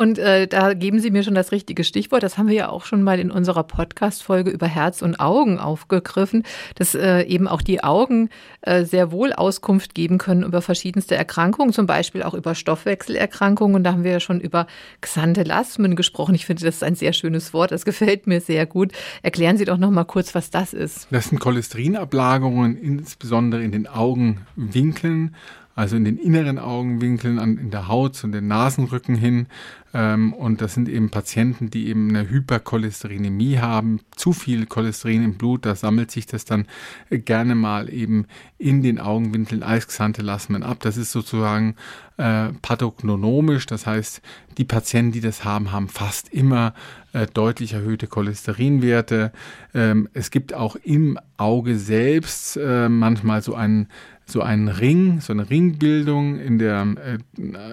Und 0.00 0.18
äh, 0.18 0.46
da 0.48 0.72
geben 0.72 0.98
Sie 0.98 1.10
mir 1.10 1.22
schon 1.22 1.34
das 1.34 1.52
richtige 1.52 1.84
Stichwort. 1.84 2.22
Das 2.22 2.38
haben 2.38 2.48
wir 2.48 2.54
ja 2.54 2.68
auch 2.70 2.86
schon 2.86 3.02
mal 3.02 3.20
in 3.20 3.30
unserer 3.30 3.64
Podcast-Folge 3.64 4.48
über 4.48 4.66
Herz 4.66 5.02
und 5.02 5.20
Augen 5.20 5.58
aufgegriffen, 5.58 6.44
dass 6.74 6.94
äh, 6.94 7.24
eben 7.24 7.46
auch 7.46 7.60
die 7.60 7.84
Augen 7.84 8.30
äh, 8.62 8.84
sehr 8.84 9.12
wohl 9.12 9.34
Auskunft 9.34 9.94
geben 9.94 10.16
können 10.16 10.42
über 10.42 10.62
verschiedenste 10.62 11.16
Erkrankungen, 11.16 11.74
zum 11.74 11.84
Beispiel 11.84 12.22
auch 12.22 12.32
über 12.32 12.54
Stoffwechselerkrankungen. 12.54 13.76
Und 13.76 13.84
da 13.84 13.92
haben 13.92 14.02
wir 14.02 14.12
ja 14.12 14.20
schon 14.20 14.40
über 14.40 14.66
Xanthelasmen 15.02 15.96
gesprochen. 15.96 16.34
Ich 16.34 16.46
finde, 16.46 16.64
das 16.64 16.76
ist 16.76 16.82
ein 16.82 16.94
sehr 16.94 17.12
schönes 17.12 17.52
Wort. 17.52 17.70
Das 17.70 17.84
gefällt 17.84 18.26
mir 18.26 18.40
sehr 18.40 18.64
gut. 18.64 18.92
Erklären 19.22 19.58
Sie 19.58 19.66
doch 19.66 19.76
noch 19.76 19.90
mal 19.90 20.04
kurz, 20.04 20.34
was 20.34 20.48
das 20.48 20.72
ist. 20.72 21.08
Das 21.10 21.28
sind 21.28 21.40
Cholesterinablagerungen, 21.40 22.78
insbesondere 22.78 23.62
in 23.62 23.70
den 23.70 23.86
Augenwinkeln 23.86 25.34
also 25.74 25.96
in 25.96 26.04
den 26.04 26.18
inneren 26.18 26.58
Augenwinkeln, 26.58 27.38
an, 27.38 27.56
in 27.56 27.70
der 27.70 27.88
Haut 27.88 28.22
und 28.24 28.32
den 28.32 28.48
Nasenrücken 28.48 29.14
hin. 29.14 29.46
Ähm, 29.92 30.32
und 30.32 30.60
das 30.60 30.74
sind 30.74 30.88
eben 30.88 31.10
Patienten, 31.10 31.70
die 31.70 31.88
eben 31.88 32.10
eine 32.10 32.28
Hypercholesterinämie 32.28 33.58
haben, 33.58 34.00
zu 34.14 34.32
viel 34.32 34.66
Cholesterin 34.66 35.24
im 35.24 35.34
Blut, 35.34 35.66
da 35.66 35.74
sammelt 35.74 36.10
sich 36.10 36.26
das 36.26 36.44
dann 36.44 36.66
äh, 37.08 37.18
gerne 37.18 37.54
mal 37.54 37.92
eben 37.92 38.26
in 38.58 38.82
den 38.82 39.00
Augenwinkeln 39.00 39.62
als 39.62 39.88
Xanthelasmen 39.88 40.62
ab. 40.62 40.78
Das 40.80 40.96
ist 40.96 41.10
sozusagen 41.10 41.74
äh, 42.18 42.50
pathognomisch, 42.62 43.66
das 43.66 43.86
heißt, 43.86 44.22
die 44.58 44.64
Patienten, 44.64 45.12
die 45.12 45.20
das 45.20 45.44
haben, 45.44 45.72
haben 45.72 45.88
fast 45.88 46.28
immer 46.28 46.74
äh, 47.12 47.26
deutlich 47.26 47.72
erhöhte 47.72 48.06
Cholesterinwerte. 48.06 49.32
Ähm, 49.74 50.08
es 50.12 50.30
gibt 50.30 50.54
auch 50.54 50.76
im 50.76 51.18
Auge 51.36 51.78
selbst 51.78 52.56
äh, 52.56 52.88
manchmal 52.88 53.42
so 53.42 53.54
einen 53.54 53.88
so 54.30 54.42
einen 54.42 54.68
Ring, 54.68 55.20
so 55.20 55.32
eine 55.32 55.48
Ringbildung 55.50 56.38
in 56.38 56.58
der, 56.58 56.86
äh, 56.96 57.18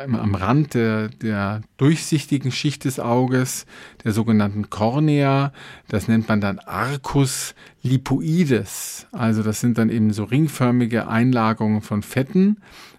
am 0.04 0.36
Rand 0.36 0.74
der, 0.74 1.10
der 1.10 1.62
durchsichtigen 1.78 2.52
Schicht 2.52 2.86
des 2.86 3.00
Auges, 3.00 3.66
der 4.04 4.12
sogenannten 4.12 4.70
Kornea. 4.70 5.54
Das 5.88 6.08
nennt 6.08 6.28
man 6.28 6.42
dann 6.42 6.60
Arcus 6.60 7.56
lipoides. 7.84 9.08
Also 9.12 9.44
das 9.44 9.60
sind 9.60 9.78
dann 9.78 9.90
eben 9.90 10.12
so 10.14 10.24
ringförmige 10.24 11.08
Einlagerungen 11.08 11.82
von 11.82 12.02
Fetten. 12.02 12.58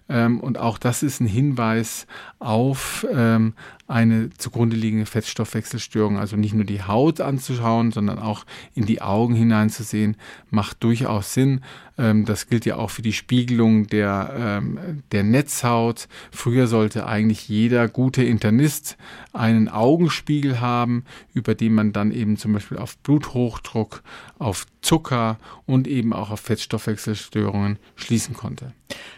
Ähm, 0.09 0.39
und 0.39 0.57
auch 0.57 0.77
das 0.77 1.03
ist 1.03 1.21
ein 1.21 1.27
Hinweis 1.27 2.07
auf 2.39 3.05
ähm, 3.13 3.53
eine 3.89 4.29
zugrunde 4.37 4.75
liegende 4.75 5.07
Fettstoffwechselstörung. 5.07 6.17
Also 6.17 6.37
nicht 6.37 6.53
nur 6.53 6.63
die 6.63 6.83
Haut 6.83 7.21
anzuschauen, 7.21 7.91
sondern 7.91 8.19
auch 8.19 8.45
in 8.75 8.85
die 8.85 9.01
Augen 9.01 9.33
hineinzusehen, 9.33 10.15
macht 10.51 10.83
durchaus 10.83 11.33
Sinn. 11.33 11.61
Ähm, 11.97 12.23
das 12.23 12.47
gilt 12.47 12.65
ja 12.65 12.77
auch 12.77 12.91
für 12.91 13.01
die 13.01 13.13
Spiegelung 13.13 13.87
der, 13.87 14.33
ähm, 14.37 15.03
der 15.11 15.23
Netzhaut. 15.23 16.07
Früher 16.31 16.67
sollte 16.67 17.07
eigentlich 17.07 17.49
jeder 17.49 17.87
gute 17.87 18.23
Internist 18.23 18.95
einen 19.33 19.69
Augenspiegel 19.69 20.61
haben, 20.61 21.03
über 21.33 21.55
den 21.55 21.73
man 21.73 21.91
dann 21.91 22.11
eben 22.11 22.37
zum 22.37 22.53
Beispiel 22.53 22.77
auf 22.77 22.95
Bluthochdruck, 22.99 24.03
auf 24.37 24.67
Zucker 24.81 25.37
und 25.65 25.87
eben 25.87 26.13
auch 26.13 26.29
auf 26.29 26.41
Fettstoffwechselstörungen 26.41 27.79
schließen 27.95 28.35
konnte. 28.35 28.71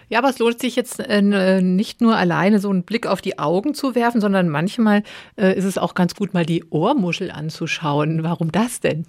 Ja, 0.09 0.19
aber 0.19 0.29
es 0.29 0.39
lohnt 0.39 0.59
sich 0.59 0.75
jetzt 0.75 0.99
äh, 0.99 1.61
nicht 1.61 2.01
nur 2.01 2.17
alleine 2.17 2.59
so 2.59 2.69
einen 2.69 2.83
Blick 2.83 3.07
auf 3.07 3.21
die 3.21 3.39
Augen 3.39 3.73
zu 3.73 3.95
werfen, 3.95 4.19
sondern 4.19 4.49
manchmal 4.61 5.01
äh, 5.37 5.57
ist 5.57 5.65
es 5.65 5.79
auch 5.79 5.95
ganz 5.95 6.13
gut, 6.13 6.35
mal 6.35 6.45
die 6.45 6.63
Ohrmuschel 6.69 7.31
anzuschauen. 7.31 8.23
Warum 8.23 8.51
das 8.51 8.79
denn? 8.79 9.05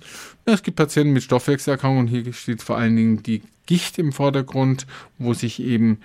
Ja, 0.46 0.54
es 0.54 0.62
gibt 0.62 0.78
Patienten 0.78 1.12
mit 1.12 1.22
Stoffwechselerkrankungen. 1.22 2.06
Hier 2.06 2.32
steht 2.32 2.62
vor 2.62 2.78
allen 2.78 2.96
Dingen 2.96 3.22
die 3.22 3.42
Gicht 3.66 3.98
im 3.98 4.12
Vordergrund, 4.12 4.86
wo 5.18 5.34
sich 5.34 5.62
eben 5.62 5.98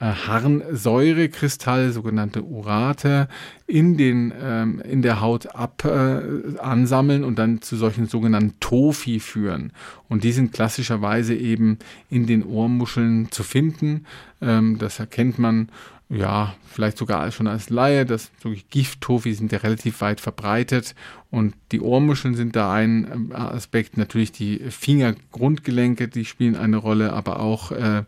äh, 0.00 0.06
Harnsäurekristalle, 0.06 1.92
sogenannte 1.92 2.42
Urate, 2.42 3.28
in, 3.66 3.98
den, 3.98 4.32
ähm, 4.42 4.80
in 4.80 5.02
der 5.02 5.20
Haut 5.20 5.54
ab 5.54 5.84
äh, 5.84 6.58
ansammeln 6.58 7.22
und 7.22 7.38
dann 7.38 7.60
zu 7.60 7.76
solchen 7.76 8.06
sogenannten 8.06 8.58
Tofi 8.60 9.20
führen. 9.20 9.72
Und 10.08 10.24
die 10.24 10.32
sind 10.32 10.52
klassischerweise 10.52 11.34
eben 11.34 11.78
in 12.08 12.26
den 12.26 12.44
Ohrmuscheln 12.44 13.30
zu 13.30 13.42
finden. 13.42 14.06
Ähm, 14.40 14.78
das 14.78 14.98
erkennt 15.00 15.38
man 15.38 15.68
ja, 16.08 16.54
vielleicht 16.70 16.98
sogar 16.98 17.30
schon 17.32 17.48
als 17.48 17.68
Laie, 17.68 18.06
das 18.06 18.30
Gifttofi 18.70 19.34
sind 19.34 19.50
ja 19.50 19.58
relativ 19.58 20.00
weit 20.00 20.20
verbreitet. 20.20 20.94
Und 21.30 21.54
die 21.72 21.80
Ohrmuscheln 21.80 22.34
sind 22.34 22.54
da 22.54 22.72
ein 22.72 23.10
ähm, 23.12 23.32
Aspekt, 23.32 23.96
natürlich 23.96 24.30
die 24.30 24.58
Fingergrundgelenke, 24.70 26.06
die 26.06 26.24
spielen 26.24 26.54
eine 26.54 26.76
Rolle, 26.76 27.12
aber 27.12 27.40
auch 27.40 27.72
äh, 27.72 28.04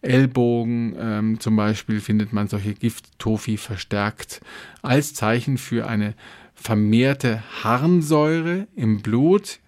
Ellbogen 0.00 0.96
ähm, 0.98 1.40
zum 1.40 1.54
Beispiel 1.56 2.00
findet 2.00 2.32
man 2.32 2.48
solche 2.48 2.72
Gifttofi 2.72 3.58
verstärkt 3.58 4.40
als 4.80 5.12
Zeichen 5.14 5.58
für 5.58 5.86
eine 5.86 6.14
vermehrte 6.54 7.42
Harnsäure 7.62 8.66
im 8.74 9.02
Blut, 9.02 9.60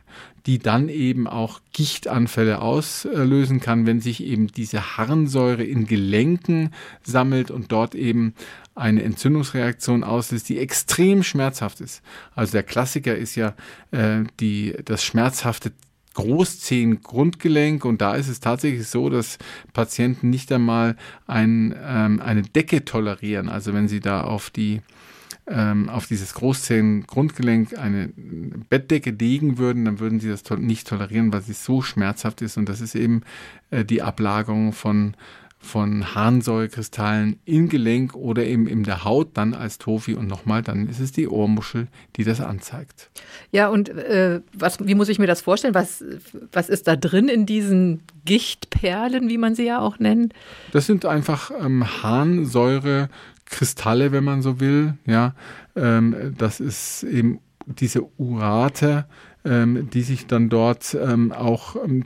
die 0.46 0.58
dann 0.58 0.88
eben 0.88 1.26
auch 1.26 1.60
Gichtanfälle 1.72 2.60
auslösen 2.60 3.60
kann, 3.60 3.86
wenn 3.86 4.00
sich 4.00 4.22
eben 4.22 4.48
diese 4.48 4.96
Harnsäure 4.96 5.64
in 5.64 5.86
Gelenken 5.86 6.70
sammelt 7.02 7.50
und 7.50 7.72
dort 7.72 7.94
eben 7.94 8.34
eine 8.74 9.02
Entzündungsreaktion 9.02 10.04
auslöst, 10.04 10.48
die 10.48 10.58
extrem 10.58 11.22
schmerzhaft 11.22 11.80
ist. 11.80 12.02
Also 12.34 12.52
der 12.52 12.62
Klassiker 12.62 13.16
ist 13.16 13.36
ja 13.36 13.54
äh, 13.90 14.24
die, 14.40 14.74
das 14.84 15.04
schmerzhafte 15.04 15.72
Großzehengrundgelenk 16.14 17.84
und 17.84 18.00
da 18.00 18.14
ist 18.14 18.28
es 18.28 18.40
tatsächlich 18.40 18.86
so, 18.86 19.10
dass 19.10 19.38
Patienten 19.72 20.30
nicht 20.30 20.52
einmal 20.52 20.96
ein, 21.26 21.74
ähm, 21.82 22.20
eine 22.20 22.42
Decke 22.42 22.84
tolerieren. 22.84 23.48
Also 23.48 23.74
wenn 23.74 23.88
sie 23.88 24.00
da 24.00 24.22
auf 24.22 24.50
die 24.50 24.80
ähm, 25.46 25.88
auf 25.88 26.06
dieses 26.06 26.34
Großzehengrundgelenk 26.34 27.78
eine 27.78 28.10
Bettdecke 28.68 29.10
legen 29.10 29.58
würden, 29.58 29.84
dann 29.84 30.00
würden 30.00 30.20
sie 30.20 30.28
das 30.28 30.42
to 30.42 30.56
nicht 30.56 30.88
tolerieren, 30.88 31.32
weil 31.32 31.42
sie 31.42 31.52
so 31.52 31.82
schmerzhaft 31.82 32.42
ist. 32.42 32.56
Und 32.56 32.68
das 32.68 32.80
ist 32.80 32.94
eben 32.94 33.22
äh, 33.70 33.84
die 33.84 34.02
Ablagerung 34.02 34.72
von 34.72 35.16
von 35.64 36.14
Harnsäurekristallen 36.14 37.40
im 37.44 37.68
Gelenk 37.68 38.14
oder 38.14 38.44
eben 38.44 38.66
in 38.66 38.84
der 38.84 39.04
Haut 39.04 39.30
dann 39.34 39.54
als 39.54 39.78
Tofi 39.78 40.14
und 40.14 40.28
nochmal, 40.28 40.62
dann 40.62 40.88
ist 40.88 41.00
es 41.00 41.10
die 41.10 41.26
Ohrmuschel, 41.26 41.88
die 42.16 42.24
das 42.24 42.40
anzeigt. 42.40 43.10
Ja, 43.50 43.68
und 43.68 43.88
äh, 43.88 44.40
was, 44.52 44.86
wie 44.86 44.94
muss 44.94 45.08
ich 45.08 45.18
mir 45.18 45.26
das 45.26 45.40
vorstellen? 45.40 45.74
Was, 45.74 46.04
was 46.52 46.68
ist 46.68 46.86
da 46.86 46.96
drin 46.96 47.28
in 47.28 47.46
diesen 47.46 48.02
Gichtperlen, 48.24 49.28
wie 49.28 49.38
man 49.38 49.54
sie 49.54 49.64
ja 49.64 49.80
auch 49.80 49.98
nennt? 49.98 50.34
Das 50.72 50.86
sind 50.86 51.06
einfach 51.06 51.50
ähm, 51.58 52.02
Harnsäure 52.02 53.08
Kristalle, 53.54 54.10
wenn 54.10 54.24
man 54.24 54.42
so 54.42 54.58
will. 54.58 54.94
Ja, 55.06 55.34
ähm, 55.76 56.34
das 56.36 56.58
ist 56.58 57.04
eben 57.04 57.38
diese 57.66 58.02
Urate, 58.18 59.06
ähm, 59.44 59.88
die 59.90 60.02
sich 60.02 60.26
dann 60.26 60.48
dort 60.48 60.94
ähm, 61.00 61.30
auch 61.30 61.76
ähm, 61.76 62.04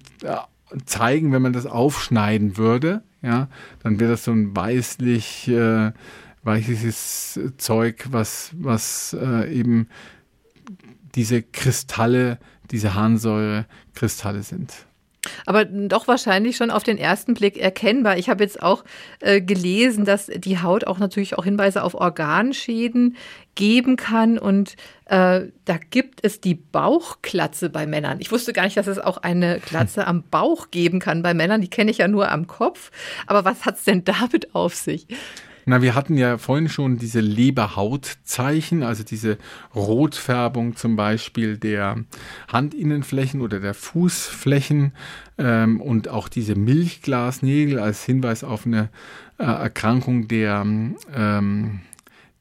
zeigen, 0.85 1.33
wenn 1.33 1.40
man 1.40 1.55
das 1.55 1.64
aufschneiden 1.64 2.59
würde. 2.59 3.02
Ja, 3.23 3.49
dann 3.83 3.99
wäre 3.99 4.11
das 4.11 4.25
so 4.25 4.33
ein 4.33 4.55
weißlich, 4.55 5.49
äh, 5.49 5.93
weißliches 6.43 7.40
Zeug, 7.57 8.09
was, 8.11 8.52
was 8.55 9.17
äh, 9.19 9.50
eben 9.50 9.88
diese 11.14 11.43
Kristalle, 11.43 12.38
diese 12.71 12.95
Harnsäure-Kristalle 12.95 14.43
sind 14.43 14.88
aber 15.47 15.64
doch 15.64 16.08
wahrscheinlich 16.08 16.56
schon 16.56 16.70
auf 16.70 16.82
den 16.82 16.99
ersten 16.99 17.35
Blick 17.35 17.56
erkennbar. 17.56 18.18
Ich 18.18 18.28
habe 18.28 18.44
jetzt 18.44 18.62
auch 18.62 18.85
äh, 19.20 19.40
gelesen, 19.40 20.04
dass 20.04 20.26
die 20.26 20.61
Haut 20.61 20.87
auch 20.87 20.99
natürlich 20.99 21.38
auch 21.38 21.44
Hinweise 21.44 21.82
auf 21.82 21.94
Organschäden 21.94 23.16
geben 23.54 23.97
kann 23.97 24.38
und 24.38 24.76
äh, 25.06 25.47
da 25.64 25.78
gibt 25.90 26.25
es 26.25 26.40
die 26.40 26.54
Bauchklatze 26.54 27.70
bei 27.70 27.87
Männern. 27.87 28.20
Ich 28.20 28.30
wusste 28.30 28.52
gar 28.52 28.64
nicht, 28.64 28.76
dass 28.76 28.87
es 28.87 28.99
auch 28.99 29.18
eine 29.18 29.58
Klatze 29.58 30.06
am 30.06 30.23
Bauch 30.23 30.70
geben 30.70 31.00
kann 31.00 31.23
bei 31.23 31.35
Männern. 31.35 31.61
Die 31.61 31.70
kenne 31.70 31.90
ich 31.90 31.99
ja 31.99 32.08
nur 32.08 32.30
am 32.30 32.47
Kopf. 32.47 32.92
Aber 33.26 33.44
was 33.44 33.64
hat 33.64 33.76
es 33.76 33.85
denn 33.85 34.04
damit 34.04 34.54
auf 34.54 34.75
sich? 34.75 35.06
Na, 35.68 35.82
wir 35.82 35.94
hatten 35.94 36.16
ja 36.16 36.38
vorhin 36.38 36.70
schon 36.70 36.96
diese 36.96 37.20
Leberhautzeichen, 37.20 38.82
also 38.82 39.04
diese 39.04 39.37
Rotfärbung 39.75 40.76
zum 40.76 40.96
Beispiel 40.96 41.58
der 41.58 42.04
Handinnenflächen 42.50 43.42
oder 43.42 43.60
der 43.60 43.75
Fußflächen 43.75 44.94
ähm, 45.37 45.82
und 45.82 46.08
auch 46.08 46.28
diese 46.28 46.54
Milchglasnägel 46.54 47.78
als 47.78 48.02
Hinweis 48.02 48.44
auf 48.44 48.64
eine 48.64 48.88
äh, 49.38 49.44
Erkrankung 49.44 50.26
der 50.26 50.64
ähm, 51.14 51.80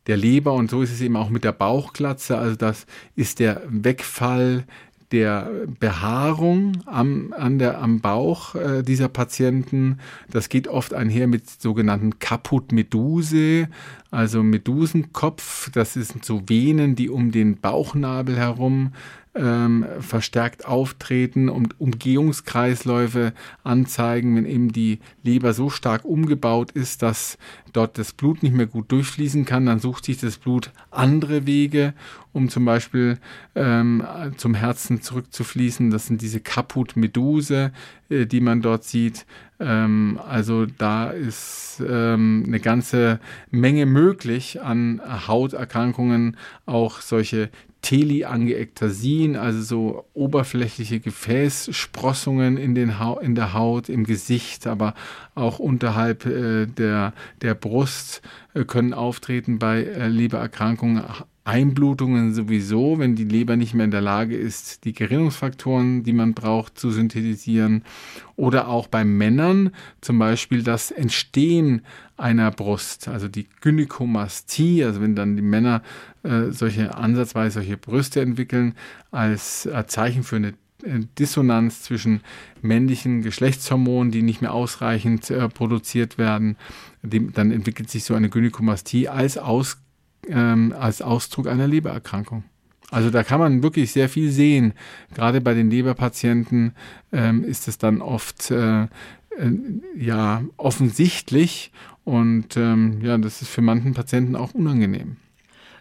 der 0.08 0.16
Leber 0.16 0.54
und 0.54 0.70
so 0.70 0.82
ist 0.82 0.94
es 0.94 1.02
eben 1.02 1.18
auch 1.18 1.30
mit 1.30 1.44
der 1.44 1.52
Bauchglatze. 1.52 2.38
Also 2.38 2.56
das 2.56 2.86
ist 3.18 3.40
der 3.40 3.62
Wegfall 3.68 4.64
der 5.12 5.50
Behaarung 5.80 6.84
am, 6.86 7.34
an 7.34 7.60
der, 7.60 7.80
am 7.82 8.02
Bauch 8.02 8.56
äh, 8.56 8.84
dieser 8.84 9.08
Patienten. 9.08 10.00
Das 10.30 10.50
geht 10.50 10.68
oft 10.68 10.94
einher 10.94 11.28
mit 11.28 11.50
sogenannten 11.50 12.20
Caput 12.20 12.72
Meduse, 12.72 13.70
also 14.12 14.44
Medusenkopf. 14.44 15.70
Das 15.72 15.94
sind 15.94 16.26
so 16.26 16.50
Venen, 16.50 16.96
die 16.96 17.10
um 17.10 17.32
den 17.32 17.58
Bauchnabel 17.58 18.38
herum 18.38 18.94
ähm, 19.38 19.86
verstärkt 20.00 20.66
auftreten 20.66 21.50
und 21.50 21.80
Umgehungskreisläufe 21.80 23.34
anzeigen, 23.64 24.36
wenn 24.36 24.46
eben 24.46 24.72
die 24.72 25.00
Leber 25.24 25.54
so 25.54 25.70
stark 25.70 26.06
umgebaut 26.06 26.72
ist, 26.72 27.02
dass 27.02 27.38
dort 27.74 27.98
das 27.98 28.14
Blut 28.14 28.44
nicht 28.44 28.56
mehr 28.56 28.66
gut 28.66 28.92
durchfließen 28.92 29.46
kann, 29.46 29.66
dann 29.66 29.80
sucht 29.80 30.06
sich 30.06 30.20
das 30.20 30.38
Blut 30.38 30.72
andere 30.90 31.46
Wege, 31.46 31.94
um 32.34 32.50
zum 32.50 32.66
Beispiel 32.66 33.20
ähm, 33.56 34.04
zum 34.38 34.54
Herzen 34.54 35.02
zurückzufließen. 35.02 35.92
Das 35.92 36.08
sind 36.08 36.22
diese 36.22 36.40
Caput 36.40 36.96
Meduse, 36.96 37.72
äh, 38.10 38.26
die 38.26 38.42
man 38.42 38.62
dort 38.62 38.84
sieht. 38.84 39.26
Ähm, 39.60 40.20
also 40.28 40.66
da 40.66 41.10
ist 41.10 41.82
ähm, 41.88 42.44
eine 42.48 42.60
ganze 42.60 43.20
Menge 43.52 43.86
möglich 43.86 44.62
an 44.62 45.02
Hauterkrankungen, 45.28 46.38
auch 46.66 47.02
solche 47.02 47.50
Teleangiektasien, 47.88 49.38
also 49.38 49.62
so 49.62 50.06
oberflächliche 50.14 51.00
Gefäßsprossungen 51.00 52.58
in, 52.58 52.76
den 52.76 52.94
in 53.22 53.34
der 53.34 53.54
Haut, 53.54 53.88
im 53.88 54.04
Gesicht, 54.04 54.68
aber 54.68 54.94
auch 55.36 55.58
unterhalb 55.60 56.26
äh, 56.26 56.66
der, 56.66 57.14
der 57.42 57.54
Brust 57.54 58.22
äh, 58.54 58.66
können 58.66 58.94
auftreten 58.94 59.58
bei 59.58 59.86
äh, 59.86 60.10
Lebererkrankungen. 60.10 61.02
Einblutungen 61.46 62.34
sowieso, 62.34 63.00
wenn 63.00 63.16
die 63.16 63.24
Leber 63.24 63.56
nicht 63.56 63.74
mehr 63.74 63.86
in 63.86 63.92
der 63.92 64.02
Lage 64.02 64.36
ist, 64.36 64.84
die 64.84 64.92
Gerinnungsfaktoren, 64.92 66.04
die 66.04 66.12
man 66.12 66.34
braucht, 66.34 66.78
zu 66.78 66.92
synthetisieren. 66.92 67.86
Oder 68.36 68.68
auch 68.68 68.88
bei 68.88 69.06
Männern 69.06 69.72
zum 70.02 70.20
Beispiel 70.20 70.62
das 70.62 70.92
Entstehen 70.92 71.84
einer 72.18 72.52
Brust, 72.52 73.08
also 73.08 73.30
die 73.30 73.48
Gynäkomastie, 73.62 74.84
also 74.84 75.00
wenn 75.00 75.16
dann 75.16 75.38
die 75.38 75.42
Männer 75.42 75.84
äh, 76.28 76.52
solche 76.52 76.96
ansatzweise 76.96 77.56
solche 77.56 77.78
Brüste 77.78 78.22
entwickeln, 78.22 78.76
als 79.12 79.66
äh, 79.66 79.86
Zeichen 79.88 80.24
für 80.24 80.36
eine 80.38 80.50
äh, 80.84 81.00
Dissonanz 81.18 81.84
zwischen 81.84 82.22
männlichen 82.62 83.22
Geschlechtshormonen, 83.22 84.12
die 84.12 84.22
nicht 84.22 84.42
mehr 84.42 84.54
ausreichend 84.54 85.30
äh, 85.30 85.50
produziert 85.50 86.18
werden. 86.18 86.58
Dem, 87.02 87.34
dann 87.34 87.52
entwickelt 87.52 87.90
sich 87.90 88.04
so 88.04 88.14
eine 88.14 88.30
Gynäkomastie 88.30 89.08
als 89.08 89.38
Aus 89.38 89.78
ähm, 90.30 90.74
als 90.78 91.02
Ausdruck 91.02 91.48
einer 91.48 91.68
Lebererkrankung. 91.68 92.44
Also 92.90 93.10
da 93.10 93.24
kann 93.24 93.40
man 93.40 93.64
wirklich 93.64 93.92
sehr 93.92 94.10
viel 94.10 94.32
sehen. 94.32 94.74
Gerade 95.14 95.42
bei 95.42 95.54
den 95.54 95.70
Leberpatienten 95.70 96.74
ähm, 97.12 97.44
ist 97.44 97.68
es 97.68 97.78
dann 97.78 98.02
oft 98.02 98.50
äh, 98.52 98.84
äh, 98.84 98.88
ja 99.98 100.44
offensichtlich 100.56 101.72
und 102.06 102.56
ähm, 102.56 103.02
ja, 103.02 103.18
das 103.18 103.42
ist 103.42 103.50
für 103.50 103.62
manchen 103.62 103.94
Patienten 103.94 104.36
auch 104.36 104.54
unangenehm. 104.54 105.18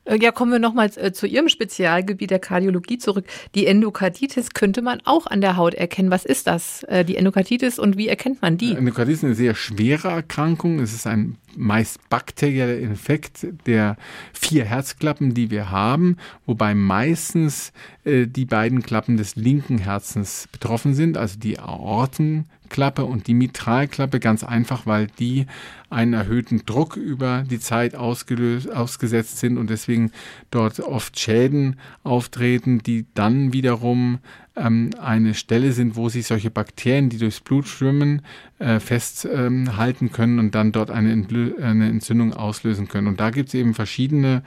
Äh, 0.07 0.19
ja, 0.21 0.33
kommen 0.33 0.53
wir 0.53 0.59
nochmal 0.59 0.91
äh, 0.97 1.13
zu 1.13 1.27
Ihrem 1.27 1.49
Spezialgebiet 1.49 2.31
der 2.31 2.39
Kardiologie 2.39 2.99
zurück. 2.99 3.27
Die 3.55 3.67
Endokarditis 3.67 4.51
könnte 4.51 4.83
man 4.83 5.01
auch 5.05 5.27
an 5.27 5.41
der 5.41 5.57
Haut 5.57 5.75
erkennen. 5.75 6.11
Was 6.11 6.25
ist 6.25 6.47
das, 6.47 6.85
äh, 6.85 7.05
die 7.05 7.17
Endokarditis, 7.17 7.79
und 7.79 7.97
wie 7.97 8.09
erkennt 8.09 8.41
man 8.43 8.57
die? 8.57 8.73
Endokarditis 8.73 9.19
ist 9.19 9.25
eine 9.25 9.35
sehr 9.35 9.55
schwere 9.55 10.09
Erkrankung. 10.09 10.79
Es 10.79 10.93
ist 10.95 11.07
ein 11.07 11.37
meist 11.57 12.09
bakterieller 12.09 12.79
Infekt 12.79 13.47
der 13.67 13.97
vier 14.33 14.65
Herzklappen, 14.65 15.35
die 15.35 15.51
wir 15.51 15.71
haben, 15.71 16.17
wobei 16.45 16.75
meistens 16.75 17.73
äh, 18.05 18.27
die 18.27 18.45
beiden 18.45 18.83
Klappen 18.83 19.17
des 19.17 19.37
linken 19.37 19.79
Herzens 19.79 20.49
betroffen 20.53 20.95
sind, 20.95 21.17
also 21.17 21.39
die 21.39 21.59
Aortenklappe 21.59 23.05
und 23.05 23.27
die 23.27 23.35
Mitralklappe, 23.35 24.21
ganz 24.21 24.45
einfach, 24.45 24.87
weil 24.87 25.09
die 25.19 25.47
einen 25.91 26.13
erhöhten 26.13 26.65
Druck 26.67 26.97
über 26.97 27.45
die 27.49 27.61
Zeit 27.61 27.95
ausgesetzt 27.95 29.39
sind 29.39 29.57
und 29.57 29.71
deswegen 29.71 30.11
dort 30.51 30.81
oft 30.81 31.19
Schäden 31.19 31.77
auftreten, 32.03 32.79
die 32.79 33.07
dann 33.15 33.53
wiederum 33.53 34.19
ähm, 34.57 34.91
eine 35.01 35.35
Stelle 35.35 35.73
sind, 35.73 35.97
wo 35.97 36.09
sich 36.09 36.27
solche 36.27 36.51
Bakterien, 36.51 37.09
die 37.09 37.19
durchs 37.19 37.41
Blut 37.41 37.69
schwimmen, 37.69 38.23
äh, 38.59 38.81
festhalten 38.81 40.07
ähm, 40.07 40.13
können 40.13 40.39
und 40.39 40.55
dann 40.55 40.73
dort 40.73 40.91
eine, 40.91 41.11
eine, 41.13 41.89
Entzündung 41.89 42.33
auslösen 42.33 42.89
können. 42.89 43.07
Und 43.07 43.21
da 43.21 43.31
gibt 43.31 43.49
es 43.51 43.55
eben 43.55 43.75
verschiedene 43.75 44.43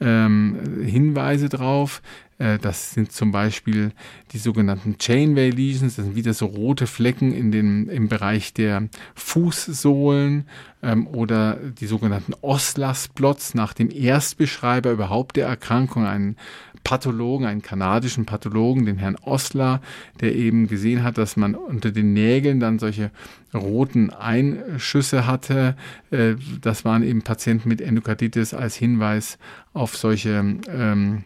ähm, 0.00 0.58
Hinweise 0.84 1.48
drauf. 1.48 2.02
Äh, 2.42 2.58
das 2.58 2.92
sind 2.92 3.12
zum 3.12 3.30
Beispiel 3.30 3.92
die 4.32 4.38
sogenannten 4.38 4.98
Chainway 4.98 5.50
Lesions, 5.50 5.96
das 5.96 6.06
sind 6.06 6.16
wieder 6.16 6.34
so 6.34 6.46
rote 6.46 6.86
Flecken 6.86 7.32
in 7.32 7.52
den, 7.52 7.88
im 7.88 8.08
Bereich 8.08 8.52
der 8.52 8.88
Fußsohlen 9.14 10.46
ähm, 10.82 11.06
oder 11.06 11.54
die 11.54 11.86
sogenannten 11.86 12.34
Osler-Spots 12.40 13.54
nach 13.54 13.72
dem 13.74 13.90
Erstbeschreiber 13.90 14.90
überhaupt 14.90 15.36
der 15.36 15.46
Erkrankung, 15.46 16.04
einen 16.04 16.36
Pathologen, 16.82 17.46
einen 17.46 17.62
kanadischen 17.62 18.26
Pathologen, 18.26 18.86
den 18.86 18.96
Herrn 18.96 19.16
Osler, 19.22 19.80
der 20.20 20.34
eben 20.34 20.66
gesehen 20.66 21.04
hat, 21.04 21.16
dass 21.16 21.36
man 21.36 21.54
unter 21.54 21.92
den 21.92 22.12
Nägeln 22.12 22.58
dann 22.58 22.80
solche 22.80 23.12
roten 23.54 24.10
Einschüsse 24.10 25.28
hatte. 25.28 25.76
Äh, 26.10 26.34
das 26.60 26.84
waren 26.84 27.04
eben 27.04 27.22
Patienten 27.22 27.68
mit 27.68 27.80
Endokarditis 27.80 28.52
als 28.52 28.74
Hinweis 28.74 29.38
auf 29.74 29.96
solche 29.96 30.56
ähm, 30.68 31.24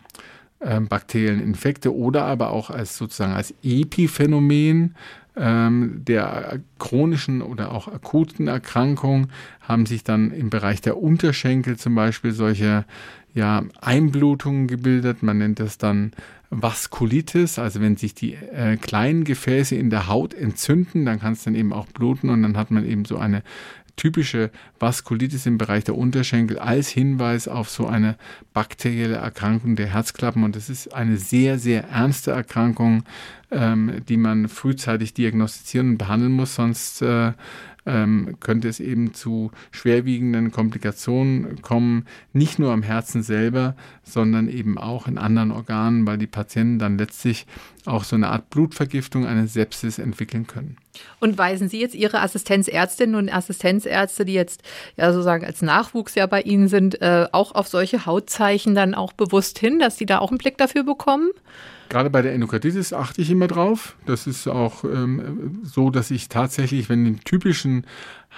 ähm, 0.60 0.88
bakteriellen 0.88 1.40
Infekte 1.40 1.94
oder 1.94 2.24
aber 2.24 2.50
auch 2.50 2.70
als 2.70 2.96
sozusagen 2.96 3.32
als 3.32 3.54
Epiphänomen 3.62 4.94
ähm, 5.36 6.02
der 6.04 6.60
chronischen 6.78 7.42
oder 7.42 7.72
auch 7.72 7.88
akuten 7.88 8.48
Erkrankung 8.48 9.28
haben 9.60 9.86
sich 9.86 10.02
dann 10.02 10.30
im 10.30 10.50
Bereich 10.50 10.80
der 10.80 10.96
Unterschenkel 10.96 11.76
zum 11.76 11.94
Beispiel 11.94 12.32
solche 12.32 12.84
ja, 13.34 13.64
Einblutungen 13.82 14.66
gebildet. 14.66 15.22
Man 15.22 15.38
nennt 15.38 15.60
das 15.60 15.76
dann 15.76 16.12
Vaskulitis, 16.48 17.58
also 17.58 17.80
wenn 17.80 17.96
sich 17.96 18.14
die 18.14 18.34
äh, 18.34 18.76
kleinen 18.76 19.24
Gefäße 19.24 19.74
in 19.74 19.90
der 19.90 20.06
Haut 20.06 20.32
entzünden, 20.32 21.04
dann 21.04 21.20
kann 21.20 21.34
es 21.34 21.44
dann 21.44 21.54
eben 21.54 21.72
auch 21.72 21.86
bluten 21.86 22.30
und 22.30 22.42
dann 22.42 22.56
hat 22.56 22.70
man 22.70 22.86
eben 22.86 23.04
so 23.04 23.18
eine 23.18 23.42
typische 23.96 24.50
Vaskulitis 24.78 25.46
im 25.46 25.58
Bereich 25.58 25.84
der 25.84 25.96
Unterschenkel 25.96 26.58
als 26.58 26.88
Hinweis 26.88 27.48
auf 27.48 27.68
so 27.70 27.86
eine 27.86 28.16
bakterielle 28.52 29.16
Erkrankung 29.16 29.76
der 29.76 29.86
Herzklappen. 29.86 30.44
Und 30.44 30.54
das 30.54 30.68
ist 30.70 30.94
eine 30.94 31.16
sehr, 31.16 31.58
sehr 31.58 31.88
ernste 31.88 32.30
Erkrankung, 32.30 33.04
ähm, 33.50 34.02
die 34.08 34.16
man 34.16 34.48
frühzeitig 34.48 35.14
diagnostizieren 35.14 35.90
und 35.90 35.98
behandeln 35.98 36.32
muss, 36.32 36.54
sonst 36.54 37.02
äh, 37.02 37.32
ähm, 37.86 38.36
könnte 38.40 38.68
es 38.68 38.80
eben 38.80 39.14
zu 39.14 39.52
schwerwiegenden 39.70 40.50
Komplikationen 40.50 41.62
kommen, 41.62 42.04
nicht 42.32 42.58
nur 42.58 42.72
am 42.72 42.82
Herzen 42.82 43.22
selber, 43.22 43.76
sondern 44.02 44.48
eben 44.48 44.76
auch 44.76 45.06
in 45.06 45.18
anderen 45.18 45.52
Organen, 45.52 46.06
weil 46.06 46.18
die 46.18 46.26
Patienten 46.26 46.78
dann 46.78 46.98
letztlich 46.98 47.46
auch 47.84 48.04
so 48.04 48.16
eine 48.16 48.28
Art 48.28 48.50
Blutvergiftung, 48.50 49.24
eine 49.24 49.46
Sepsis 49.46 49.98
entwickeln 49.98 50.46
können. 50.46 50.76
Und 51.20 51.38
weisen 51.38 51.68
Sie 51.68 51.80
jetzt 51.80 51.94
Ihre 51.94 52.20
Assistenzärztinnen 52.20 53.16
und 53.16 53.28
Assistenzärzte, 53.28 54.24
die 54.24 54.34
jetzt 54.34 54.62
ja 54.96 55.12
sozusagen 55.12 55.44
als 55.44 55.62
Nachwuchs 55.62 56.14
ja 56.14 56.26
bei 56.26 56.42
Ihnen 56.42 56.68
sind, 56.68 57.00
äh, 57.00 57.26
auch 57.32 57.54
auf 57.54 57.68
solche 57.68 58.06
Hautzeichen 58.06 58.74
dann 58.74 58.94
auch 58.94 59.12
bewusst 59.12 59.58
hin, 59.58 59.78
dass 59.78 59.98
Sie 59.98 60.06
da 60.06 60.18
auch 60.18 60.30
einen 60.30 60.38
Blick 60.38 60.58
dafür 60.58 60.84
bekommen? 60.84 61.30
Gerade 61.88 62.10
bei 62.10 62.20
der 62.20 62.34
Endokarditis 62.34 62.92
achte 62.92 63.22
ich 63.22 63.30
immer 63.30 63.46
drauf. 63.46 63.94
Das 64.06 64.26
ist 64.26 64.48
auch 64.48 64.82
ähm, 64.84 65.60
so, 65.62 65.90
dass 65.90 66.10
ich 66.10 66.28
tatsächlich, 66.28 66.88
wenn 66.88 67.04
den 67.04 67.20
typischen 67.20 67.86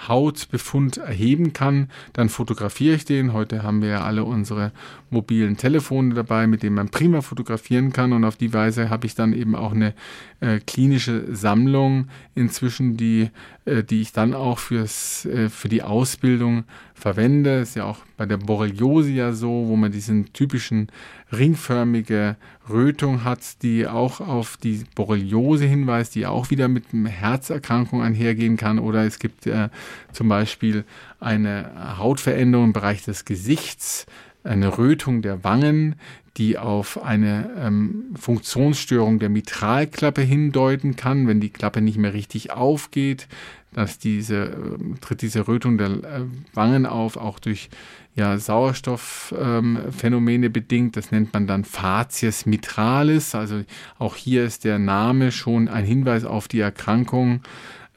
Hautbefund 0.07 0.97
erheben 0.97 1.53
kann, 1.53 1.89
dann 2.13 2.29
fotografiere 2.29 2.95
ich 2.95 3.05
den. 3.05 3.33
Heute 3.33 3.63
haben 3.63 3.81
wir 3.81 3.89
ja 3.89 4.03
alle 4.03 4.23
unsere 4.23 4.71
mobilen 5.09 5.57
Telefone 5.57 6.13
dabei, 6.13 6.47
mit 6.47 6.63
denen 6.63 6.75
man 6.75 6.89
prima 6.89 7.21
fotografieren 7.21 7.91
kann. 7.91 8.13
Und 8.13 8.23
auf 8.23 8.35
die 8.35 8.53
Weise 8.53 8.89
habe 8.89 9.05
ich 9.05 9.15
dann 9.15 9.33
eben 9.33 9.55
auch 9.55 9.73
eine 9.73 9.93
äh, 10.39 10.59
klinische 10.59 11.35
Sammlung 11.35 12.07
inzwischen, 12.35 12.95
die, 12.95 13.29
äh, 13.65 13.83
die 13.83 14.01
ich 14.01 14.13
dann 14.13 14.33
auch 14.33 14.59
fürs, 14.59 15.25
äh, 15.25 15.49
für 15.49 15.69
die 15.69 15.83
Ausbildung 15.83 16.63
verwende. 16.99 17.59
Ist 17.59 17.75
ja 17.75 17.85
auch 17.85 17.99
bei 18.17 18.25
der 18.25 18.37
Borreliose 18.37 19.09
ja 19.09 19.33
so, 19.33 19.67
wo 19.67 19.75
man 19.75 19.91
diesen 19.91 20.31
typischen 20.33 20.87
ringförmige 21.31 22.35
Rötung 22.69 23.23
hat, 23.23 23.63
die 23.63 23.87
auch 23.87 24.19
auf 24.19 24.57
die 24.57 24.83
Borreliose 24.95 25.65
hinweist, 25.65 26.15
die 26.15 26.25
auch 26.25 26.49
wieder 26.49 26.67
mit 26.67 26.85
einer 26.93 27.09
Herzerkrankung 27.09 28.01
einhergehen 28.01 28.57
kann. 28.57 28.79
Oder 28.79 29.05
es 29.05 29.19
gibt 29.19 29.47
äh, 29.47 29.69
zum 30.11 30.29
Beispiel 30.29 30.83
eine 31.19 31.97
Hautveränderung 31.97 32.67
im 32.67 32.73
Bereich 32.73 33.03
des 33.03 33.25
Gesichts, 33.25 34.05
eine 34.43 34.77
Rötung 34.77 35.21
der 35.21 35.43
Wangen, 35.43 35.95
die 36.37 36.57
auf 36.57 37.03
eine 37.03 37.49
ähm, 37.57 38.05
Funktionsstörung 38.15 39.19
der 39.19 39.27
Mitralklappe 39.29 40.21
hindeuten 40.21 40.95
kann, 40.95 41.27
wenn 41.27 41.41
die 41.41 41.49
Klappe 41.49 41.81
nicht 41.81 41.97
mehr 41.97 42.13
richtig 42.13 42.51
aufgeht, 42.51 43.27
dass 43.73 43.99
diese, 43.99 44.45
äh, 44.45 44.77
tritt 45.01 45.21
diese 45.21 45.45
Rötung 45.47 45.77
der 45.77 45.89
äh, 45.89 46.21
Wangen 46.53 46.85
auf, 46.85 47.17
auch 47.17 47.39
durch 47.39 47.69
ja, 48.15 48.37
Sauerstoffphänomene 48.37 50.45
ähm, 50.47 50.53
bedingt. 50.53 50.95
Das 50.97 51.11
nennt 51.11 51.33
man 51.33 51.47
dann 51.47 51.65
Facies 51.65 52.45
mitralis. 52.45 53.33
Also 53.35 53.63
auch 53.97 54.15
hier 54.15 54.45
ist 54.45 54.63
der 54.63 54.79
Name 54.79 55.31
schon 55.31 55.67
ein 55.67 55.85
Hinweis 55.85 56.25
auf 56.25 56.47
die 56.47 56.59
Erkrankung. 56.59 57.41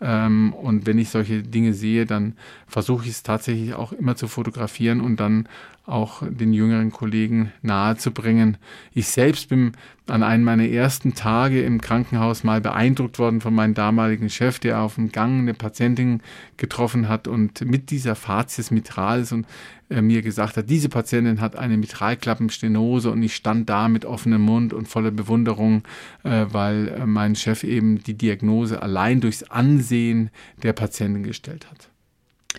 Ähm, 0.01 0.53
und 0.53 0.87
wenn 0.87 0.99
ich 0.99 1.11
solche 1.11 1.43
Dinge 1.43 1.75
sehe, 1.75 2.07
dann 2.07 2.37
versuche 2.67 3.05
ich 3.05 3.13
es 3.13 3.23
tatsächlich 3.23 3.75
auch 3.75 3.93
immer 3.93 4.17
zu 4.17 4.27
fotografieren 4.29 5.01
und 5.01 5.21
dann 5.21 5.49
auch 5.85 6.23
den 6.29 6.53
jüngeren 6.53 6.93
Kollegen 6.93 7.53
nahezubringen. 7.63 8.57
Ich 8.95 9.09
selbst 9.09 9.49
bin 9.49 9.73
an 10.07 10.23
einem 10.23 10.45
meiner 10.45 10.69
ersten 10.69 11.15
Tage 11.15 11.63
im 11.63 11.81
Krankenhaus 11.81 12.45
mal 12.45 12.61
beeindruckt 12.61 13.19
worden 13.19 13.41
von 13.41 13.55
meinem 13.55 13.75
damaligen 13.75 14.31
Chef, 14.31 14.59
der 14.59 14.81
auf 14.81 14.95
dem 14.95 15.11
Gang 15.11 15.41
eine 15.41 15.55
Patientin 15.55 16.21
getroffen 16.57 17.09
hat 17.09 17.27
und 17.27 17.65
mit 17.65 17.91
dieser 17.91 18.15
Facies 18.15 18.71
mitralis 18.71 19.33
und 19.33 19.47
äh, 19.91 20.03
mir 20.03 20.23
gesagt 20.23 20.57
hat, 20.57 20.71
diese 20.71 20.89
Patientin 20.89 21.41
hat 21.41 21.57
eine 21.57 21.77
Mitralklappenstenose 21.77 23.11
und 23.11 23.23
ich 23.23 23.35
stand 23.35 23.69
da 23.69 23.89
mit 23.89 24.05
offenem 24.05 24.43
Mund 24.43 24.73
und 24.73 24.89
voller 24.89 25.11
Bewunderung, 25.11 25.83
äh, 26.25 26.47
weil 26.51 26.89
äh, 26.89 27.07
mein 27.07 27.35
Chef 27.35 27.65
eben 27.65 28.03
die 28.03 28.15
Diagnose 28.15 28.83
allein 28.83 29.21
durchs 29.21 29.43
Ansehen 29.45 30.31
der 30.63 30.73
Patientin 30.73 31.25
gestellt 31.25 31.69
hat. 31.71 31.92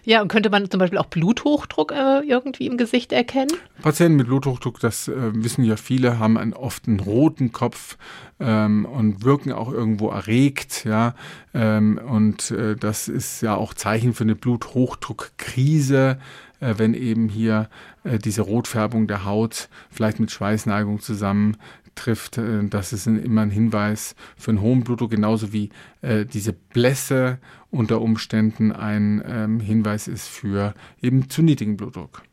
Ja, 0.04 0.22
und 0.22 0.28
könnte 0.28 0.50
man 0.50 0.70
zum 0.70 0.80
Beispiel 0.80 0.98
auch 0.98 1.06
Bluthochdruck 1.06 1.92
äh, 1.92 2.22
irgendwie 2.22 2.68
im 2.68 2.78
Gesicht 2.78 3.14
erkennen? 3.14 3.52
Patienten 3.82 4.18
mit 4.18 4.28
Bluthochdruck, 4.28 4.80
das 4.80 5.08
äh, 5.08 5.14
wissen 5.34 5.64
ja 5.64 5.78
viele, 5.78 6.20
haben 6.20 6.38
einen, 6.38 6.54
oft 6.54 6.88
einen 6.88 7.00
roten 7.00 7.52
Kopf 7.52 7.98
ähm, 8.40 8.86
und 8.86 9.24
wirken 9.24 9.52
auch 9.52 9.72
irgendwo 9.72 10.10
erregt. 10.10 10.84
Ja, 10.86 11.16
ähm, 11.54 12.00
und 12.06 12.52
äh, 12.52 12.76
das 12.76 13.08
ist 13.08 13.42
ja 13.42 13.56
auch 13.56 13.74
Zeichen 13.74 14.14
für 14.14 14.24
eine 14.24 14.36
Bluthochdruckkrise, 14.36 16.18
äh, 16.60 16.74
wenn 16.78 16.94
eben 16.94 17.30
hier 17.30 17.70
äh, 18.04 18.18
diese 18.20 18.42
Rotfärbung 18.42 19.08
der 19.08 19.26
Haut 19.26 19.70
vielleicht 19.90 20.20
mit 20.20 20.32
Schweißneigung 20.32 21.00
zusammen 21.00 21.58
trifft, 21.96 22.38
äh, 22.38 22.64
das 22.64 22.94
ist 22.94 23.08
immer 23.08 23.42
ein 23.42 23.52
Hinweis 23.52 24.16
für 24.38 24.52
einen 24.52 24.62
hohen 24.62 24.84
Blutdruck, 24.84 25.12
genauso 25.12 25.54
wie 25.54 25.70
äh, 26.02 26.26
diese 26.26 26.54
Blässe 26.54 27.40
unter 27.72 28.02
Umständen 28.02 28.72
ein 28.72 29.24
ähm, 29.26 29.60
Hinweis 29.60 30.08
ist 30.08 30.28
für 30.28 30.74
eben 31.02 31.30
zu 31.30 31.42
niedrigen 31.42 31.78
Blutdruck. 31.78 32.24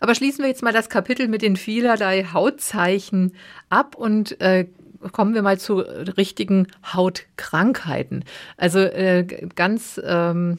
Aber 0.00 0.14
schließen 0.14 0.42
wir 0.42 0.48
jetzt 0.48 0.62
mal 0.62 0.72
das 0.72 0.88
Kapitel 0.88 1.28
mit 1.28 1.42
den 1.42 1.56
vielerlei 1.56 2.24
Hautzeichen 2.24 3.34
ab 3.68 3.94
und 3.94 4.40
äh, 4.40 4.66
kommen 5.12 5.34
wir 5.34 5.42
mal 5.42 5.58
zu 5.58 5.78
richtigen 5.78 6.66
Hautkrankheiten. 6.84 8.24
Also 8.56 8.80
äh, 8.80 9.24
ganz 9.54 10.00
ähm, 10.04 10.58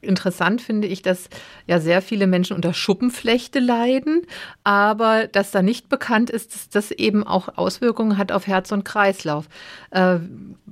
interessant 0.00 0.60
finde 0.60 0.88
ich, 0.88 1.02
dass 1.02 1.28
ja 1.66 1.80
sehr 1.80 2.02
viele 2.02 2.26
Menschen 2.26 2.54
unter 2.56 2.74
Schuppenflechte 2.74 3.58
leiden, 3.58 4.22
aber 4.64 5.26
dass 5.26 5.50
da 5.50 5.62
nicht 5.62 5.88
bekannt 5.88 6.30
ist, 6.30 6.54
dass 6.54 6.68
das 6.68 6.90
eben 6.90 7.26
auch 7.26 7.56
Auswirkungen 7.56 8.18
hat 8.18 8.32
auf 8.32 8.46
Herz 8.46 8.72
und 8.72 8.84
Kreislauf. 8.84 9.48
Äh, 9.90 10.18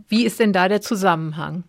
wie 0.09 0.25
ist 0.25 0.41
denn 0.41 0.53
da 0.53 0.69
der 0.69 0.81
Zusammenhang? 0.81 1.65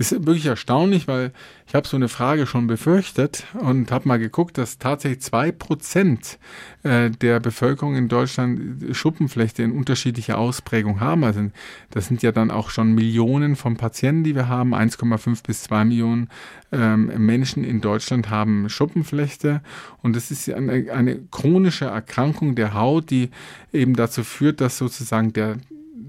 Ist 0.00 0.12
wirklich 0.12 0.46
erstaunlich, 0.46 1.08
weil 1.08 1.30
ich 1.66 1.74
habe 1.74 1.86
so 1.86 1.94
eine 1.94 2.08
Frage 2.08 2.46
schon 2.46 2.66
befürchtet 2.66 3.44
und 3.52 3.92
habe 3.92 4.08
mal 4.08 4.18
geguckt, 4.18 4.56
dass 4.56 4.78
tatsächlich 4.78 5.20
zwei 5.20 5.52
Prozent 5.52 6.38
äh, 6.84 7.10
der 7.10 7.38
Bevölkerung 7.38 7.96
in 7.96 8.08
Deutschland 8.08 8.96
Schuppenflechte 8.96 9.62
in 9.62 9.72
unterschiedlicher 9.72 10.38
Ausprägung 10.38 11.00
haben. 11.00 11.22
Also 11.22 11.50
das 11.90 12.06
sind 12.06 12.22
ja 12.22 12.32
dann 12.32 12.50
auch 12.50 12.70
schon 12.70 12.94
Millionen 12.94 13.56
von 13.56 13.76
Patienten, 13.76 14.24
die 14.24 14.34
wir 14.34 14.48
haben. 14.48 14.74
1,5 14.74 15.46
bis 15.46 15.64
2 15.64 15.84
Millionen 15.84 16.30
ähm, 16.72 17.12
Menschen 17.18 17.62
in 17.62 17.82
Deutschland 17.82 18.30
haben 18.30 18.70
Schuppenflechte 18.70 19.60
und 20.00 20.16
das 20.16 20.30
ist 20.30 20.48
eine, 20.48 20.90
eine 20.94 21.18
chronische 21.30 21.84
Erkrankung 21.84 22.54
der 22.54 22.72
Haut, 22.72 23.10
die 23.10 23.28
eben 23.70 23.94
dazu 23.96 24.24
führt, 24.24 24.62
dass 24.62 24.78
sozusagen 24.78 25.34
der 25.34 25.58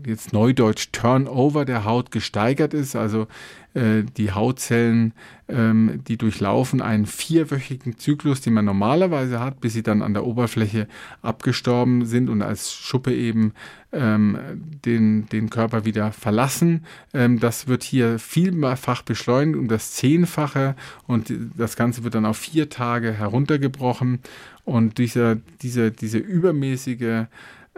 jetzt 0.05 0.33
neudeutsch 0.33 0.89
Turnover 0.91 1.65
der 1.65 1.85
Haut 1.85 2.11
gesteigert 2.11 2.73
ist. 2.73 2.95
Also 2.95 3.27
äh, 3.73 4.03
die 4.17 4.31
Hautzellen, 4.31 5.13
ähm, 5.47 6.01
die 6.07 6.17
durchlaufen 6.17 6.81
einen 6.81 7.05
vierwöchigen 7.05 7.97
Zyklus, 7.97 8.41
den 8.41 8.53
man 8.53 8.65
normalerweise 8.65 9.39
hat, 9.39 9.61
bis 9.61 9.73
sie 9.73 9.83
dann 9.83 10.01
an 10.01 10.13
der 10.13 10.25
Oberfläche 10.25 10.87
abgestorben 11.21 12.05
sind 12.05 12.29
und 12.29 12.41
als 12.41 12.73
Schuppe 12.73 13.13
eben 13.13 13.53
ähm, 13.93 14.37
den, 14.85 15.27
den 15.27 15.49
Körper 15.49 15.85
wieder 15.85 16.11
verlassen. 16.11 16.85
Ähm, 17.13 17.39
das 17.39 17.67
wird 17.67 17.83
hier 17.83 18.19
vielfach 18.19 19.03
beschleunigt 19.03 19.57
um 19.57 19.67
das 19.67 19.93
Zehnfache 19.93 20.75
und 21.07 21.33
das 21.57 21.75
Ganze 21.75 22.03
wird 22.03 22.15
dann 22.15 22.25
auf 22.25 22.37
vier 22.37 22.69
Tage 22.69 23.13
heruntergebrochen. 23.13 24.19
Und 24.63 24.97
dieser, 24.97 25.37
diese, 25.61 25.91
diese 25.91 26.17
übermäßige 26.17 27.25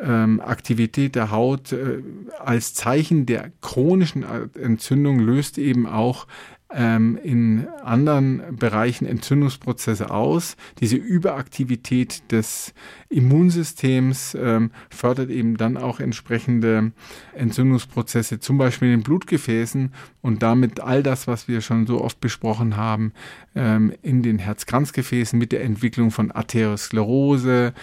ähm, 0.01 0.41
Aktivität 0.41 1.15
der 1.15 1.31
Haut 1.31 1.71
äh, 1.71 2.01
als 2.39 2.73
Zeichen 2.73 3.25
der 3.25 3.51
chronischen 3.61 4.25
Entzündung 4.55 5.19
löst 5.19 5.57
eben 5.57 5.85
auch 5.85 6.27
ähm, 6.73 7.19
in 7.21 7.67
anderen 7.83 8.41
Bereichen 8.57 9.05
Entzündungsprozesse 9.05 10.09
aus. 10.09 10.57
Diese 10.79 10.95
Überaktivität 10.95 12.31
des 12.31 12.73
Immunsystems 13.09 14.35
ähm, 14.39 14.71
fördert 14.89 15.29
eben 15.29 15.57
dann 15.57 15.77
auch 15.77 15.99
entsprechende 15.99 16.91
Entzündungsprozesse, 17.35 18.39
zum 18.39 18.57
Beispiel 18.57 18.89
in 18.91 18.99
den 18.99 19.03
Blutgefäßen 19.03 19.93
und 20.21 20.41
damit 20.41 20.79
all 20.79 21.03
das, 21.03 21.27
was 21.27 21.47
wir 21.47 21.61
schon 21.61 21.85
so 21.85 22.01
oft 22.01 22.19
besprochen 22.19 22.75
haben, 22.75 23.13
ähm, 23.55 23.93
in 24.01 24.23
den 24.23 24.39
Herzkranzgefäßen 24.39 25.37
mit 25.37 25.51
der 25.51 25.63
Entwicklung 25.63 26.09
von 26.09 26.31
Arteriosklerose, 26.31 27.73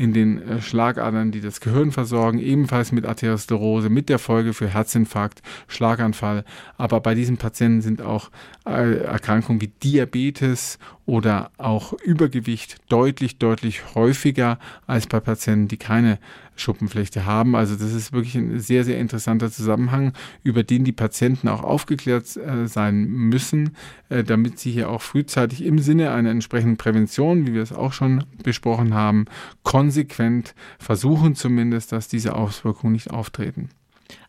in 0.00 0.14
den 0.14 0.42
äh, 0.42 0.62
Schlagadern, 0.62 1.30
die 1.30 1.42
das 1.42 1.60
Gehirn 1.60 1.92
versorgen, 1.92 2.38
ebenfalls 2.38 2.90
mit 2.90 3.04
Arteriosklerose, 3.04 3.90
mit 3.90 4.08
der 4.08 4.18
Folge 4.18 4.54
für 4.54 4.68
Herzinfarkt, 4.68 5.42
Schlaganfall. 5.68 6.44
Aber 6.78 7.00
bei 7.00 7.14
diesen 7.14 7.36
Patienten 7.36 7.82
sind 7.82 8.00
auch 8.00 8.30
äh, 8.66 9.00
Erkrankungen 9.02 9.60
wie 9.60 9.68
Diabetes 9.68 10.78
oder 11.04 11.50
auch 11.58 11.92
Übergewicht 11.92 12.76
deutlich, 12.88 13.38
deutlich 13.38 13.94
häufiger 13.94 14.58
als 14.86 15.06
bei 15.06 15.20
Patienten, 15.20 15.68
die 15.68 15.76
keine 15.76 16.18
Schuppenflechte 16.60 17.26
haben. 17.26 17.56
Also 17.56 17.74
das 17.74 17.92
ist 17.92 18.12
wirklich 18.12 18.34
ein 18.34 18.60
sehr, 18.60 18.84
sehr 18.84 18.98
interessanter 18.98 19.50
Zusammenhang, 19.50 20.12
über 20.42 20.62
den 20.62 20.84
die 20.84 20.92
Patienten 20.92 21.48
auch 21.48 21.62
aufgeklärt 21.62 22.36
äh, 22.36 22.66
sein 22.66 23.08
müssen, 23.08 23.76
äh, 24.08 24.22
damit 24.22 24.58
sie 24.58 24.70
hier 24.70 24.90
auch 24.90 25.02
frühzeitig 25.02 25.64
im 25.64 25.78
Sinne 25.78 26.12
einer 26.12 26.30
entsprechenden 26.30 26.76
Prävention, 26.76 27.46
wie 27.46 27.54
wir 27.54 27.62
es 27.62 27.72
auch 27.72 27.92
schon 27.92 28.24
besprochen 28.42 28.94
haben, 28.94 29.24
konsequent 29.62 30.54
versuchen 30.78 31.34
zumindest, 31.34 31.92
dass 31.92 32.08
diese 32.08 32.34
Auswirkungen 32.34 32.92
nicht 32.92 33.10
auftreten. 33.10 33.70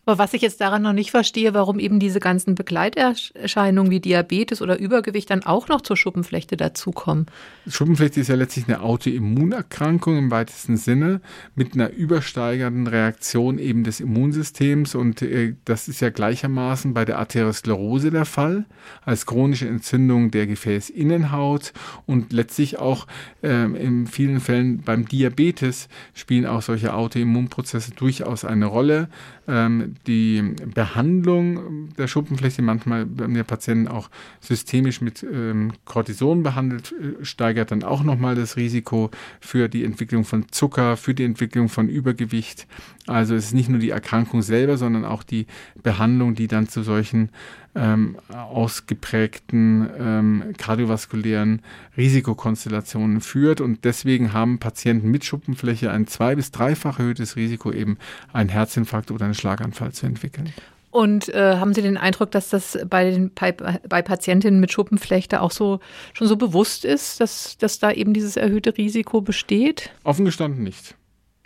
Aber 0.06 0.18
was 0.18 0.34
ich 0.34 0.42
jetzt 0.42 0.62
daran 0.62 0.82
noch 0.82 0.94
nicht 0.94 1.12
verstehe, 1.12 1.54
warum 1.54 1.78
eben 1.78 2.00
diese 2.00 2.20
ganzen 2.20 2.56
Begleiterscheinungen 2.56 3.92
wie 3.92 4.00
Diabetes 4.00 4.62
oder 4.62 4.80
Übergewicht 4.80 5.30
dann 5.30 5.44
auch 5.44 5.68
noch 5.68 5.82
zur 5.82 5.96
Schuppenflechte 5.96 6.58
dazukommen. 6.58 7.28
Schuppenflechte 7.68 8.20
ist 8.20 8.28
ja 8.28 8.36
letztlich 8.36 8.68
eine 8.68 8.82
Autoimmunerkrankung 8.82 10.18
im 10.18 10.32
weitesten 10.32 10.76
Sinne 10.78 11.22
mit 11.56 11.76
einer 11.76 11.92
übersteigernden 11.92 12.88
Reaktion 12.88 13.60
eben 13.60 13.84
des 13.84 14.00
Immunsystems 14.00 14.96
und 14.96 15.22
äh, 15.22 15.56
das 15.66 15.88
ist 15.88 16.02
ja 16.02 16.10
gleichermaßen 16.10 16.96
bei 16.96 17.06
der 17.06 17.20
Arteriosklerose 17.20 18.10
der 18.10 18.26
Fall 18.26 18.66
als 19.06 19.28
chronische 19.28 19.68
Entzündung 19.68 20.32
der 20.32 20.48
Gefäßinnenhaut 20.48 21.74
und 22.08 22.34
letztlich 22.34 22.80
auch 22.80 23.06
äh, 23.44 23.66
in 23.66 24.08
vielen 24.08 24.40
Fällen 24.40 24.82
beim 24.82 25.08
Diabetes 25.08 25.90
spielen 26.14 26.48
auch 26.48 26.64
solche 26.64 26.94
Autoimmunprozesse 26.94 27.92
durchaus 27.92 28.46
eine 28.46 28.66
Rolle. 28.66 29.10
Ähm, 29.48 29.91
die 30.08 30.42
Behandlung 30.74 31.90
der 31.98 32.08
Schuppenflechte, 32.08 32.62
manchmal 32.62 33.06
werden 33.18 33.36
der 33.36 33.44
Patienten 33.44 33.88
auch 33.88 34.10
systemisch 34.40 35.02
mit 35.02 35.24
ähm, 35.24 35.74
Cortison 35.86 36.44
behandelt, 36.44 36.94
äh, 36.94 37.24
steigert 37.24 37.72
dann 37.72 37.84
auch 37.84 38.04
nochmal 38.04 38.36
das 38.36 38.58
Risiko 38.58 39.12
für 39.40 39.70
die 39.70 39.84
Entwicklung 39.84 40.24
von 40.24 40.52
Zucker, 40.52 40.98
für 40.98 41.14
die 41.14 41.24
Entwicklung 41.24 41.70
von 41.70 41.90
Übergewicht. 41.90 42.68
Also 43.08 43.36
es 43.36 43.46
ist 43.46 43.54
nicht 43.54 43.70
nur 43.70 43.80
die 43.80 43.90
Erkrankung 43.90 44.42
selber, 44.42 44.78
sondern 44.78 45.06
auch 45.06 45.24
die 45.24 45.48
Behandlung, 45.82 46.36
die 46.36 46.48
dann 46.48 46.68
zu 46.68 46.84
solchen 46.84 47.30
ähm, 47.74 48.18
ausgeprägten 48.30 49.90
ähm, 49.98 50.44
kardiovaskulären 50.58 51.62
Risikokonstellationen 51.98 53.22
führt. 53.22 53.62
Und 53.62 53.86
deswegen 53.86 54.34
haben 54.34 54.60
Patienten 54.60 55.10
mit 55.10 55.26
Schuppenfläche 55.26 55.92
ein 55.92 56.08
zwei- 56.08 56.36
bis 56.36 56.52
dreifach 56.52 57.00
erhöhtes 57.00 57.36
Risiko, 57.36 57.72
eben 57.72 57.98
einen 58.34 58.50
Herzinfarkt 58.50 59.12
oder 59.12 59.26
einen 59.26 59.34
Schlaganfall 59.34 59.94
zu 59.94 60.06
entwickeln. 60.06 60.54
Und 60.92 61.30
äh, 61.30 61.56
haben 61.56 61.74
Sie 61.74 61.82
den 61.82 61.98
Eindruck, 61.98 62.32
dass 62.32 62.50
das 62.50 62.78
bei, 62.90 63.10
den, 63.10 63.32
bei, 63.34 63.54
bei 63.54 64.02
Patientinnen 64.02 64.60
mit 64.60 64.74
Schuppenflechte 64.74 65.42
auch 65.42 65.52
so 65.52 65.80
schon 66.14 66.28
so 66.28 66.36
bewusst 66.36 66.84
ist, 66.84 67.22
dass, 67.22 67.58
dass 67.58 67.80
da 67.80 67.92
eben 67.92 68.14
dieses 68.14 68.36
erhöhte 68.36 68.78
Risiko 68.78 69.22
besteht? 69.22 69.92
Offen 70.04 70.26
gestanden 70.26 70.64
nicht. 70.64 70.96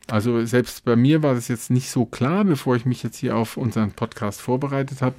Also 0.07 0.45
selbst 0.45 0.85
bei 0.85 0.95
mir 0.95 1.23
war 1.23 1.33
das 1.33 1.47
jetzt 1.47 1.71
nicht 1.71 1.89
so 1.89 2.05
klar, 2.05 2.45
bevor 2.45 2.75
ich 2.75 2.85
mich 2.85 3.01
jetzt 3.01 3.17
hier 3.17 3.35
auf 3.35 3.57
unseren 3.57 3.91
Podcast 3.91 4.39
vorbereitet 4.39 5.01
habe. 5.01 5.15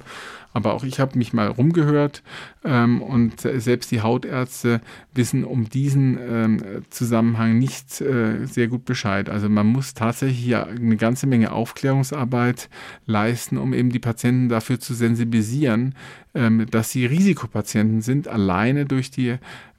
Aber 0.53 0.73
auch 0.73 0.83
ich 0.83 0.99
habe 0.99 1.17
mich 1.17 1.33
mal 1.33 1.49
rumgehört 1.49 2.23
ähm, 2.63 3.01
und 3.01 3.41
selbst 3.41 3.91
die 3.91 4.01
Hautärzte 4.01 4.81
wissen 5.13 5.43
um 5.43 5.69
diesen 5.69 6.17
ähm, 6.19 6.63
Zusammenhang 6.89 7.59
nicht 7.59 8.01
äh, 8.01 8.45
sehr 8.45 8.67
gut 8.67 8.85
Bescheid. 8.85 9.29
Also 9.29 9.49
man 9.49 9.67
muss 9.67 9.93
tatsächlich 9.93 10.39
hier 10.39 10.65
eine 10.65 10.97
ganze 10.97 11.27
Menge 11.27 11.51
Aufklärungsarbeit 11.51 12.69
leisten, 13.05 13.57
um 13.57 13.73
eben 13.73 13.91
die 13.91 13.99
Patienten 13.99 14.49
dafür 14.49 14.79
zu 14.79 14.95
sensibilisieren, 14.95 15.93
ähm, 16.33 16.65
dass 16.71 16.91
sie 16.91 17.05
Risikopatienten 17.05 18.01
sind, 18.01 18.27
alleine 18.27 18.85
durch 18.85 19.11
die 19.11 19.37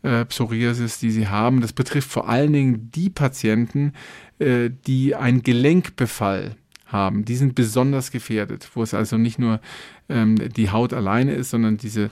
äh, 0.09 0.25
Psoriasis, 0.25 0.99
die 0.99 1.11
sie 1.11 1.29
haben. 1.29 1.61
Das 1.61 1.73
betrifft 1.73 2.11
vor 2.11 2.29
allen 2.29 2.53
Dingen 2.53 2.91
die 2.91 3.11
Patienten, 3.11 3.93
äh, 4.39 4.71
die 4.87 5.15
einen 5.15 5.43
Gelenkbefall 5.43 6.57
haben. 6.87 7.25
Die 7.25 7.37
sind 7.37 7.55
besonders 7.55 8.11
gefährdet, 8.11 8.71
wo 8.75 8.83
es 8.83 8.95
also 8.95 9.19
nicht 9.19 9.39
nur 9.39 9.61
ähm, 10.09 10.37
die 10.37 10.71
Haut 10.71 10.93
alleine 10.93 11.33
ist, 11.33 11.51
sondern 11.51 11.77
diese 11.77 12.11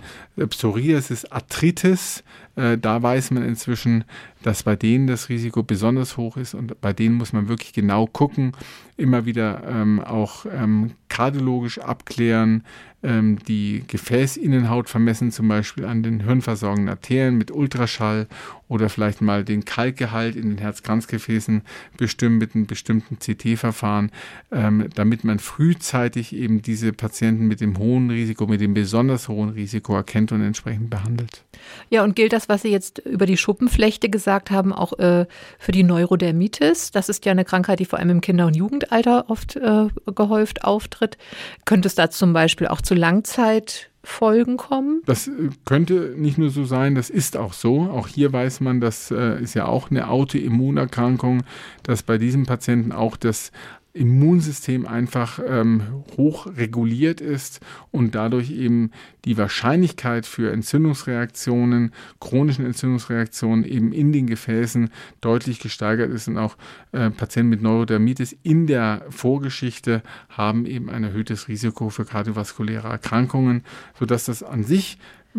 Psoriasis, 0.49 1.25
Arthritis, 1.27 2.23
äh, 2.57 2.79
da 2.79 3.03
weiß 3.03 3.31
man 3.33 3.43
inzwischen, 3.43 4.05
dass 4.43 4.63
bei 4.63 4.77
denen 4.77 5.07
das 5.07 5.29
Risiko 5.29 5.63
besonders 5.63 6.17
hoch 6.17 6.37
ist 6.37 6.55
und 6.55 6.81
bei 6.81 6.93
denen 6.93 7.15
muss 7.17 7.33
man 7.33 7.49
wirklich 7.49 7.73
genau 7.73 8.07
gucken, 8.07 8.53
immer 8.97 9.27
wieder 9.27 9.63
ähm, 9.69 10.01
auch 10.01 10.47
ähm, 10.51 10.93
kardiologisch 11.09 11.79
abklären, 11.79 12.65
ähm, 13.03 13.39
die 13.47 13.85
Gefäßinnenhaut 13.87 14.89
vermessen, 14.89 15.33
zum 15.33 15.49
Beispiel 15.49 15.85
an 15.85 16.03
den 16.03 16.21
hirnversorgenden 16.21 16.89
Arterien 16.89 17.37
mit 17.37 17.51
Ultraschall 17.51 18.27
oder 18.69 18.89
vielleicht 18.89 19.21
mal 19.21 19.45
den 19.45 19.65
Kalkgehalt 19.65 20.35
in 20.35 20.49
den 20.49 20.59
Herzkranzgefäßen 20.59 21.63
bestimmen 21.97 22.39
mit 22.39 22.55
einem 22.55 22.67
bestimmten 22.67 23.19
CT-Verfahren, 23.19 24.11
ähm, 24.51 24.89
damit 24.95 25.25
man 25.25 25.39
frühzeitig 25.39 26.35
eben 26.35 26.63
diese 26.63 26.93
Patienten 26.93 27.47
mit 27.47 27.61
dem 27.61 27.79
hohen 27.79 27.86
Risiko, 28.11 28.47
mit 28.47 28.61
dem 28.61 28.75
besonders 28.75 29.29
hohen 29.29 29.51
Risiko 29.51 29.95
erkennt 29.95 30.33
und 30.33 30.43
entsprechend 30.43 30.91
behandelt. 30.91 31.45
Ja, 31.91 32.05
und 32.05 32.17
gilt 32.17 32.33
das, 32.33 32.49
was 32.49 32.63
Sie 32.63 32.71
jetzt 32.71 32.99
über 32.99 33.27
die 33.27 33.37
Schuppenflechte 33.37 34.09
gesagt 34.09 34.51
haben, 34.51 34.73
auch 34.73 34.99
äh, 34.99 35.27
für 35.59 35.73
die 35.73 35.83
Neurodermitis? 35.83 36.91
Das 36.91 37.09
ist 37.09 37.25
ja 37.25 37.33
eine 37.33 37.45
Krankheit, 37.45 37.81
die 37.81 37.85
vor 37.85 37.99
allem 37.99 38.11
im 38.11 38.21
Kinder- 38.21 38.47
und 38.47 38.57
Jugendalter 38.57 39.29
oft 39.29 39.57
äh, 39.57 39.89
gehäuft 40.15 40.65
auftritt. 40.65 41.19
Könnte 41.65 41.89
es 41.89 41.95
da 41.95 42.11
zum 42.11 42.33
Beispiel 42.33 42.67
auch 42.69 42.81
zu 42.81 42.95
Langzeitfolgen 42.95 44.57
kommen? 44.57 45.03
Das 45.07 45.29
äh, 45.29 45.51
könnte 45.65 46.15
nicht 46.17 46.39
nur 46.39 46.51
so 46.51 46.65
sein, 46.65 46.95
das 46.95 47.11
ist 47.11 47.37
auch 47.37 47.53
so. 47.53 47.83
Auch 47.83 48.09
hier 48.09 48.33
weiß 48.33 48.61
man, 48.61 48.81
das 48.81 49.11
äh, 49.11 49.41
ist 49.41 49.55
ja 49.55 49.67
auch 49.67 49.91
eine 49.91 50.09
Autoimmunerkrankung, 50.09 51.43
dass 51.83 52.03
bei 52.03 52.19
diesem 52.19 52.47
Patienten 52.47 52.93
auch 52.93 53.17
das 53.17 53.53
Immunsystem 53.97 54.87
einfach 54.87 55.41
ähm, 55.47 56.05
hoch 56.17 56.47
reguliert 56.47 57.21
ist 57.21 57.61
und 57.91 58.15
dadurch 58.15 58.51
eben 58.51 58.91
die 59.25 59.37
Wahrscheinlichkeit 59.37 60.27
für 60.27 60.53
Entzündungsreaktionen, 60.53 61.93
chronischen 62.21 62.67
Entzündungsreaktionen 62.67 63.65
eben 63.65 63.93
in 63.93 64.13
den 64.13 64.27
Gefäßen 64.27 64.91
deutlich 65.21 65.61
gesteigert 65.61 66.11
ist 66.11 66.29
und 66.29 66.39
auch 66.39 66.57
äh, 66.93 67.11
Patienten 67.11 67.51
mit 67.51 67.63
Neurodermitis 67.63 68.37
in 68.43 68.67
der 68.67 69.05
Vorgeschichte 69.11 70.03
haben 70.29 70.67
eben 70.67 70.91
ein 70.91 71.05
erhöhtes 71.05 71.49
Risiko 71.49 71.91
für 71.91 72.05
kardiovaskuläre 72.05 72.89
Erkrankungen, 72.89 73.65
sodass 73.99 74.27
das 74.27 74.43
an 74.43 74.65
sich 74.65 74.99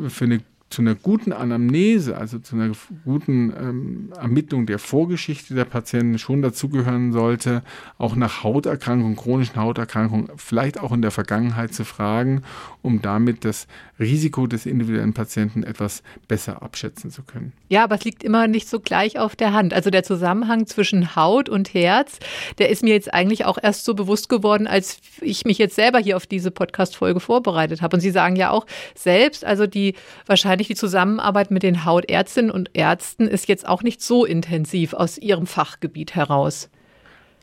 für 0.09 0.25
eine 0.25 0.41
zu 0.69 0.81
einer 0.81 0.95
guten 0.95 1.31
Anamnese, 1.31 2.17
also 2.17 2.39
zu 2.39 2.55
einer 2.55 2.71
guten 3.05 3.53
ähm, 3.57 4.09
Ermittlung 4.19 4.65
der 4.65 4.79
Vorgeschichte 4.79 5.55
der 5.55 5.63
Patienten 5.65 6.19
schon 6.19 6.41
dazugehören 6.41 7.13
sollte, 7.13 7.63
auch 7.97 8.15
nach 8.15 8.43
Hauterkrankungen, 8.43 9.15
chronischen 9.15 9.55
Hauterkrankungen, 9.55 10.29
vielleicht 10.35 10.79
auch 10.79 10.91
in 10.91 11.01
der 11.01 11.11
Vergangenheit 11.11 11.73
zu 11.73 11.85
fragen, 11.85 12.41
um 12.81 13.01
damit 13.01 13.45
das 13.45 13.67
Risiko 13.99 14.45
des 14.45 14.65
individuellen 14.65 15.13
Patienten 15.13 15.63
etwas 15.63 16.03
besser 16.27 16.61
abschätzen 16.61 17.11
zu 17.11 17.23
können. 17.23 17.53
Ja, 17.69 17.85
aber 17.85 17.95
es 17.95 18.03
liegt 18.03 18.23
immer 18.23 18.47
nicht 18.47 18.67
so 18.69 18.79
gleich 18.79 19.17
auf 19.17 19.35
der 19.35 19.53
Hand. 19.53 19.73
Also 19.73 19.89
der 19.89 20.03
Zusammenhang 20.03 20.67
zwischen 20.67 21.15
Haut 21.15 21.49
und 21.49 21.73
Herz, 21.73 22.19
der 22.57 22.69
ist 22.69 22.83
mir 22.83 22.93
jetzt 22.93 23.13
eigentlich 23.13 23.45
auch 23.45 23.57
erst 23.61 23.85
so 23.85 23.95
bewusst 23.95 24.29
geworden, 24.29 24.67
als 24.67 24.99
ich 25.21 25.45
mich 25.45 25.57
jetzt 25.57 25.75
selber 25.75 25.99
hier 25.99 26.17
auf 26.17 26.27
diese 26.27 26.51
Podcast-Folge 26.51 27.19
vorbereitet 27.19 27.81
habe. 27.81 27.95
Und 27.95 28.01
Sie 28.01 28.11
sagen 28.11 28.35
ja 28.35 28.51
auch 28.51 28.65
selbst, 28.95 29.45
also 29.45 29.65
die 29.65 29.95
wahrscheinlich 30.25 30.56
wahrscheinlich 30.57 30.67
die 30.67 30.75
Zusammenarbeit 30.75 31.51
mit 31.51 31.61
den 31.61 31.85
Hautärztinnen 31.85 32.49
und 32.49 32.71
Ärzten 32.73 33.27
ist 33.27 33.47
jetzt 33.47 33.67
auch 33.67 33.83
nicht 33.83 34.01
so 34.01 34.25
intensiv 34.25 34.93
aus 34.93 35.19
Ihrem 35.19 35.45
Fachgebiet 35.45 36.15
heraus. 36.15 36.69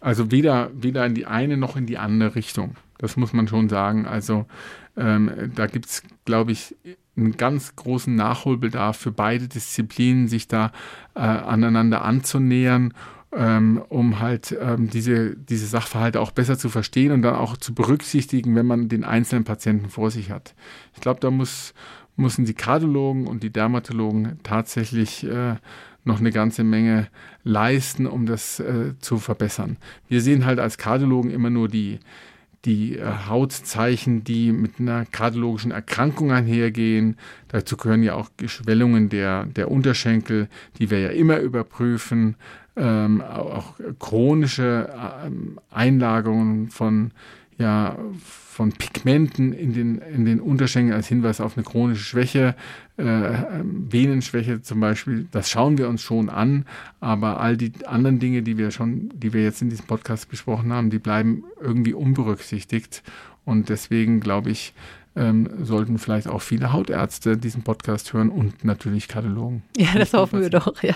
Also 0.01 0.33
weder, 0.33 0.71
weder 0.75 1.07
in 1.07 1.15
die 1.15 1.25
eine 1.25 1.57
noch 1.57 1.77
in 1.77 1.87
die 1.87 1.97
andere 1.97 2.35
Richtung. 2.35 2.75
Das 2.99 3.17
muss 3.17 3.33
man 3.33 3.47
schon 3.47 3.69
sagen. 3.69 4.07
Also 4.07 4.47
ähm, 4.97 5.31
da 5.55 5.67
gibt 5.67 5.87
es, 5.87 6.03
glaube 6.25 6.51
ich, 6.51 6.75
einen 7.17 7.37
ganz 7.37 7.77
großen 7.77 8.13
Nachholbedarf 8.13 8.97
für 8.97 9.13
beide 9.13 9.47
Disziplinen, 9.47 10.27
sich 10.27 10.49
da 10.49 10.73
äh, 11.15 11.21
aneinander 11.21 12.03
anzunähern, 12.03 12.95
ähm, 13.33 13.81
um 13.89 14.19
halt 14.19 14.57
ähm, 14.61 14.91
diese, 14.91 15.37
diese 15.37 15.67
Sachverhalte 15.67 16.21
auch 16.21 16.33
besser 16.33 16.59
zu 16.59 16.69
verstehen 16.69 17.13
und 17.13 17.23
dann 17.23 17.37
auch 17.37 17.57
zu 17.57 17.75
berücksichtigen, 17.75 18.57
wenn 18.57 18.67
man 18.67 18.89
den 18.89 19.05
einzelnen 19.05 19.45
Patienten 19.45 19.89
vor 19.89 20.11
sich 20.11 20.33
hat. 20.33 20.55
Ich 20.95 21.01
glaube, 21.01 21.21
da 21.21 21.31
muss, 21.31 21.75
müssen 22.17 22.45
die 22.45 22.55
Kardiologen 22.55 23.27
und 23.27 23.43
die 23.43 23.51
Dermatologen 23.51 24.39
tatsächlich 24.43 25.25
äh, 25.25 25.57
noch 26.05 26.21
eine 26.21 26.31
ganze 26.31 26.65
Menge 26.65 27.09
leisten, 27.43 28.07
um 28.07 28.27
das 28.27 28.61
äh, 28.61 28.95
zu 29.01 29.19
verbessern. 29.19 29.79
Wir 30.09 30.21
sehen 30.21 30.45
halt 30.45 30.59
als 30.59 30.79
Kardiologen 30.79 31.31
immer 31.31 31.51
nur 31.51 31.69
die, 31.69 31.99
die 32.65 32.99
äh, 32.99 33.05
Hautzeichen, 33.29 34.23
die 34.23 34.53
mit 34.53 34.79
einer 34.79 35.07
kardiologischen 35.07 35.71
Erkrankung 35.71 36.31
einhergehen. 36.31 37.17
Dazu 37.49 37.77
gehören 37.77 38.03
ja 38.03 38.15
auch 38.15 38.31
Geschwellungen 38.37 39.09
der, 39.09 39.47
der 39.47 39.71
Unterschenkel, 39.71 40.49
die 40.79 40.91
wir 40.91 41.01
ja 41.01 41.11
immer 41.11 41.39
überprüfen. 41.39 42.37
Ähm, 42.77 43.21
auch 43.21 43.75
chronische 44.01 44.93
ähm, 45.25 45.61
Einlagerungen 45.71 46.71
von 46.71 47.13
ja, 47.57 47.97
von 48.55 48.71
Pigmenten 48.71 49.53
in 49.53 49.73
den, 49.73 49.99
in 49.99 50.25
den 50.25 50.41
Unterschenkeln 50.41 50.95
als 50.95 51.09
Hinweis 51.09 51.41
auf 51.41 51.57
eine 51.57 51.65
chronische 51.65 52.05
Schwäche, 52.05 52.55
äh, 52.97 53.03
Venenschwäche 53.65 54.63
zum 54.63 54.79
Beispiel, 54.79 55.27
das 55.33 55.51
schauen 55.51 55.77
wir 55.77 55.89
uns 55.89 56.03
schon 56.03 56.31
an, 56.31 56.65
aber 57.01 57.41
all 57.41 57.57
die 57.57 57.73
anderen 57.85 58.21
Dinge, 58.21 58.43
die 58.43 58.57
wir 58.57 58.71
schon, 58.71 59.11
die 59.13 59.33
wir 59.33 59.43
jetzt 59.43 59.61
in 59.61 59.71
diesem 59.71 59.87
Podcast 59.87 60.29
besprochen 60.29 60.73
haben, 60.73 60.91
die 60.91 61.01
bleiben 61.01 61.43
irgendwie 61.61 61.95
unberücksichtigt 61.95 63.03
und 63.45 63.71
deswegen 63.71 64.21
glaube 64.21 64.51
ich, 64.51 64.73
ähm, 65.17 65.49
sollten 65.61 65.99
vielleicht 65.99 66.29
auch 66.29 66.41
viele 66.41 66.73
Hautärzte 66.73 67.37
diesen 67.37 67.63
Podcast 67.63 68.13
hören 68.13 68.29
und 68.29 68.65
natürlich 68.65 69.09
Kardiologen. 69.09 69.65
Ja, 69.77 69.95
das 69.97 70.13
hoffen 70.13 70.41
wir 70.41 70.51
doch, 70.51 70.81
ja. 70.83 70.95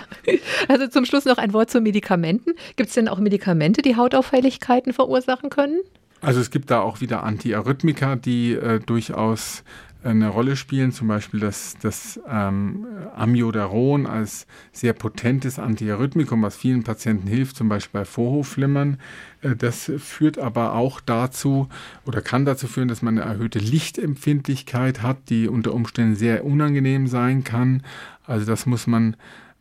Also 0.69 0.87
zum 0.87 1.03
Schluss 1.03 1.25
noch 1.25 1.37
ein 1.37 1.51
Wort 1.51 1.69
zu 1.69 1.81
Medikamenten. 1.81 2.51
Gibt 2.77 2.89
es 2.89 2.95
denn 2.95 3.09
auch 3.09 3.19
Medikamente, 3.19 3.81
die 3.81 3.97
Hautauffälligkeiten 3.97 4.93
verursachen 4.93 5.49
können? 5.49 5.79
Also 6.21 6.41
es 6.41 6.51
gibt 6.51 6.69
da 6.71 6.81
auch 6.81 7.01
wieder 7.01 7.23
Antiarrhythmika, 7.23 8.15
die 8.15 8.53
äh, 8.53 8.79
durchaus 8.79 9.63
eine 10.01 10.29
Rolle 10.29 10.55
spielen, 10.55 10.93
zum 10.93 11.09
Beispiel 11.09 11.41
das, 11.41 11.75
das 11.81 12.19
ähm, 12.29 12.85
Amiodaron 13.15 14.05
als 14.07 14.47
sehr 14.71 14.93
potentes 14.93 15.59
Antiarrhythmikum, 15.59 16.41
was 16.41 16.55
vielen 16.55 16.83
Patienten 16.83 17.27
hilft, 17.27 17.57
zum 17.57 17.67
Beispiel 17.67 17.99
bei 18.01 18.05
Vorhofflimmern. 18.05 18.97
Äh, 19.41 19.55
das 19.57 19.91
führt 19.97 20.37
aber 20.37 20.73
auch 20.73 21.01
dazu 21.01 21.67
oder 22.05 22.21
kann 22.21 22.45
dazu 22.45 22.67
führen, 22.67 22.87
dass 22.87 23.01
man 23.01 23.17
eine 23.17 23.29
erhöhte 23.29 23.59
Lichtempfindlichkeit 23.59 25.01
hat, 25.01 25.29
die 25.29 25.49
unter 25.49 25.73
Umständen 25.73 26.15
sehr 26.15 26.45
unangenehm 26.45 27.07
sein 27.07 27.43
kann. 27.43 27.83
Also 28.25 28.45
das 28.45 28.65
muss 28.65 28.87
man 28.87 29.17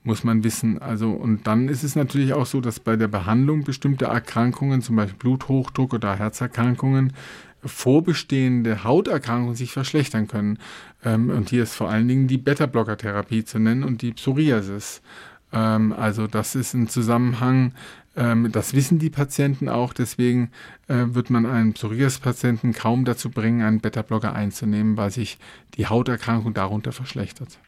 muss 0.08 0.24
man 0.24 0.42
wissen. 0.42 0.78
Also, 0.80 1.10
und 1.10 1.46
dann 1.46 1.68
ist 1.68 1.84
es 1.84 1.94
natürlich 1.94 2.32
auch 2.32 2.46
so, 2.46 2.60
dass 2.60 2.80
bei 2.80 2.96
der 2.96 3.08
Behandlung 3.08 3.62
bestimmter 3.62 4.06
Erkrankungen, 4.06 4.80
zum 4.82 4.96
Beispiel 4.96 5.18
Bluthochdruck 5.18 5.92
oder 5.92 6.16
Herzerkrankungen, 6.16 7.12
vorbestehende 7.62 8.84
Hauterkrankungen 8.84 9.54
sich 9.54 9.70
verschlechtern 9.70 10.26
können. 10.26 10.58
Ähm, 11.04 11.28
und 11.30 11.50
hier 11.50 11.62
ist 11.62 11.74
vor 11.74 11.90
allen 11.90 12.08
Dingen 12.08 12.26
die 12.26 12.38
Beta-Blocker-Therapie 12.38 13.44
zu 13.44 13.58
nennen 13.58 13.84
und 13.84 14.00
die 14.00 14.12
Psoriasis. 14.12 15.02
Ähm, 15.52 15.92
also 15.92 16.26
das 16.26 16.54
ist 16.54 16.72
ein 16.72 16.88
Zusammenhang, 16.88 17.74
ähm, 18.16 18.50
das 18.50 18.72
wissen 18.72 18.98
die 18.98 19.10
Patienten 19.10 19.68
auch, 19.68 19.92
deswegen 19.92 20.50
äh, 20.86 21.04
wird 21.08 21.28
man 21.28 21.44
einen 21.44 21.74
Psoriasis-Patienten 21.74 22.72
kaum 22.72 23.04
dazu 23.04 23.30
bringen, 23.30 23.60
einen 23.60 23.80
Beta-Blocker 23.80 24.34
einzunehmen, 24.34 24.96
weil 24.96 25.10
sich 25.10 25.38
die 25.74 25.86
Hauterkrankung 25.86 26.54
darunter 26.54 26.92
verschlechtert. 26.92 27.58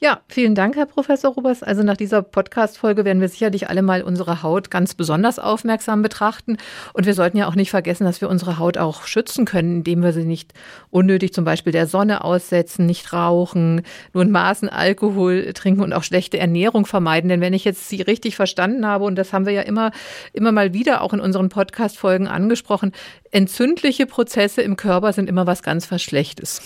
Ja, 0.00 0.20
vielen 0.28 0.56
Dank, 0.56 0.74
Herr 0.74 0.86
Professor 0.86 1.32
Rubers. 1.32 1.62
Also 1.62 1.84
nach 1.84 1.96
dieser 1.96 2.20
Podcast-Folge 2.20 3.04
werden 3.04 3.20
wir 3.20 3.28
sicherlich 3.28 3.68
alle 3.68 3.80
mal 3.80 4.02
unsere 4.02 4.42
Haut 4.42 4.70
ganz 4.70 4.94
besonders 4.94 5.38
aufmerksam 5.38 6.02
betrachten. 6.02 6.58
Und 6.94 7.06
wir 7.06 7.14
sollten 7.14 7.36
ja 7.36 7.46
auch 7.46 7.54
nicht 7.54 7.70
vergessen, 7.70 8.04
dass 8.04 8.20
wir 8.20 8.28
unsere 8.28 8.58
Haut 8.58 8.76
auch 8.76 9.04
schützen 9.04 9.44
können, 9.44 9.76
indem 9.76 10.02
wir 10.02 10.12
sie 10.12 10.24
nicht 10.24 10.52
unnötig 10.90 11.32
zum 11.32 11.44
Beispiel 11.44 11.72
der 11.72 11.86
Sonne 11.86 12.24
aussetzen, 12.24 12.86
nicht 12.86 13.12
rauchen, 13.12 13.82
nur 14.12 14.24
in 14.24 14.32
Maßen 14.32 14.68
Alkohol 14.68 15.52
trinken 15.54 15.82
und 15.82 15.92
auch 15.92 16.02
schlechte 16.02 16.38
Ernährung 16.38 16.86
vermeiden. 16.86 17.28
Denn 17.28 17.40
wenn 17.40 17.54
ich 17.54 17.64
jetzt 17.64 17.88
Sie 17.88 18.02
richtig 18.02 18.34
verstanden 18.34 18.84
habe, 18.86 19.04
und 19.04 19.14
das 19.14 19.32
haben 19.32 19.46
wir 19.46 19.52
ja 19.52 19.62
immer, 19.62 19.92
immer 20.32 20.50
mal 20.50 20.74
wieder 20.74 21.02
auch 21.02 21.12
in 21.12 21.20
unseren 21.20 21.50
Podcast-Folgen 21.50 22.26
angesprochen, 22.26 22.92
entzündliche 23.30 24.06
Prozesse 24.06 24.60
im 24.60 24.76
Körper 24.76 25.12
sind 25.12 25.28
immer 25.28 25.46
was 25.46 25.62
ganz 25.62 25.86
Verschlechtes. 25.86 26.62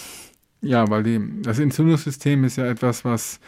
Ja, 0.61 0.89
weil 0.91 1.03
die, 1.03 1.21
das 1.43 1.59
Entzündungssystem 1.59 2.45
ist 2.45 2.57
ja 2.57 2.67
etwas, 2.67 3.05
was 3.05 3.41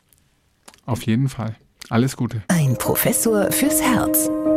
Auf 0.86 1.04
jeden 1.04 1.30
Fall. 1.30 1.56
Alles 1.90 2.18
Gute. 2.18 2.42
Ein 2.48 2.78
Professor 2.78 3.52
fürs 3.52 3.82
Herz. 3.82 4.30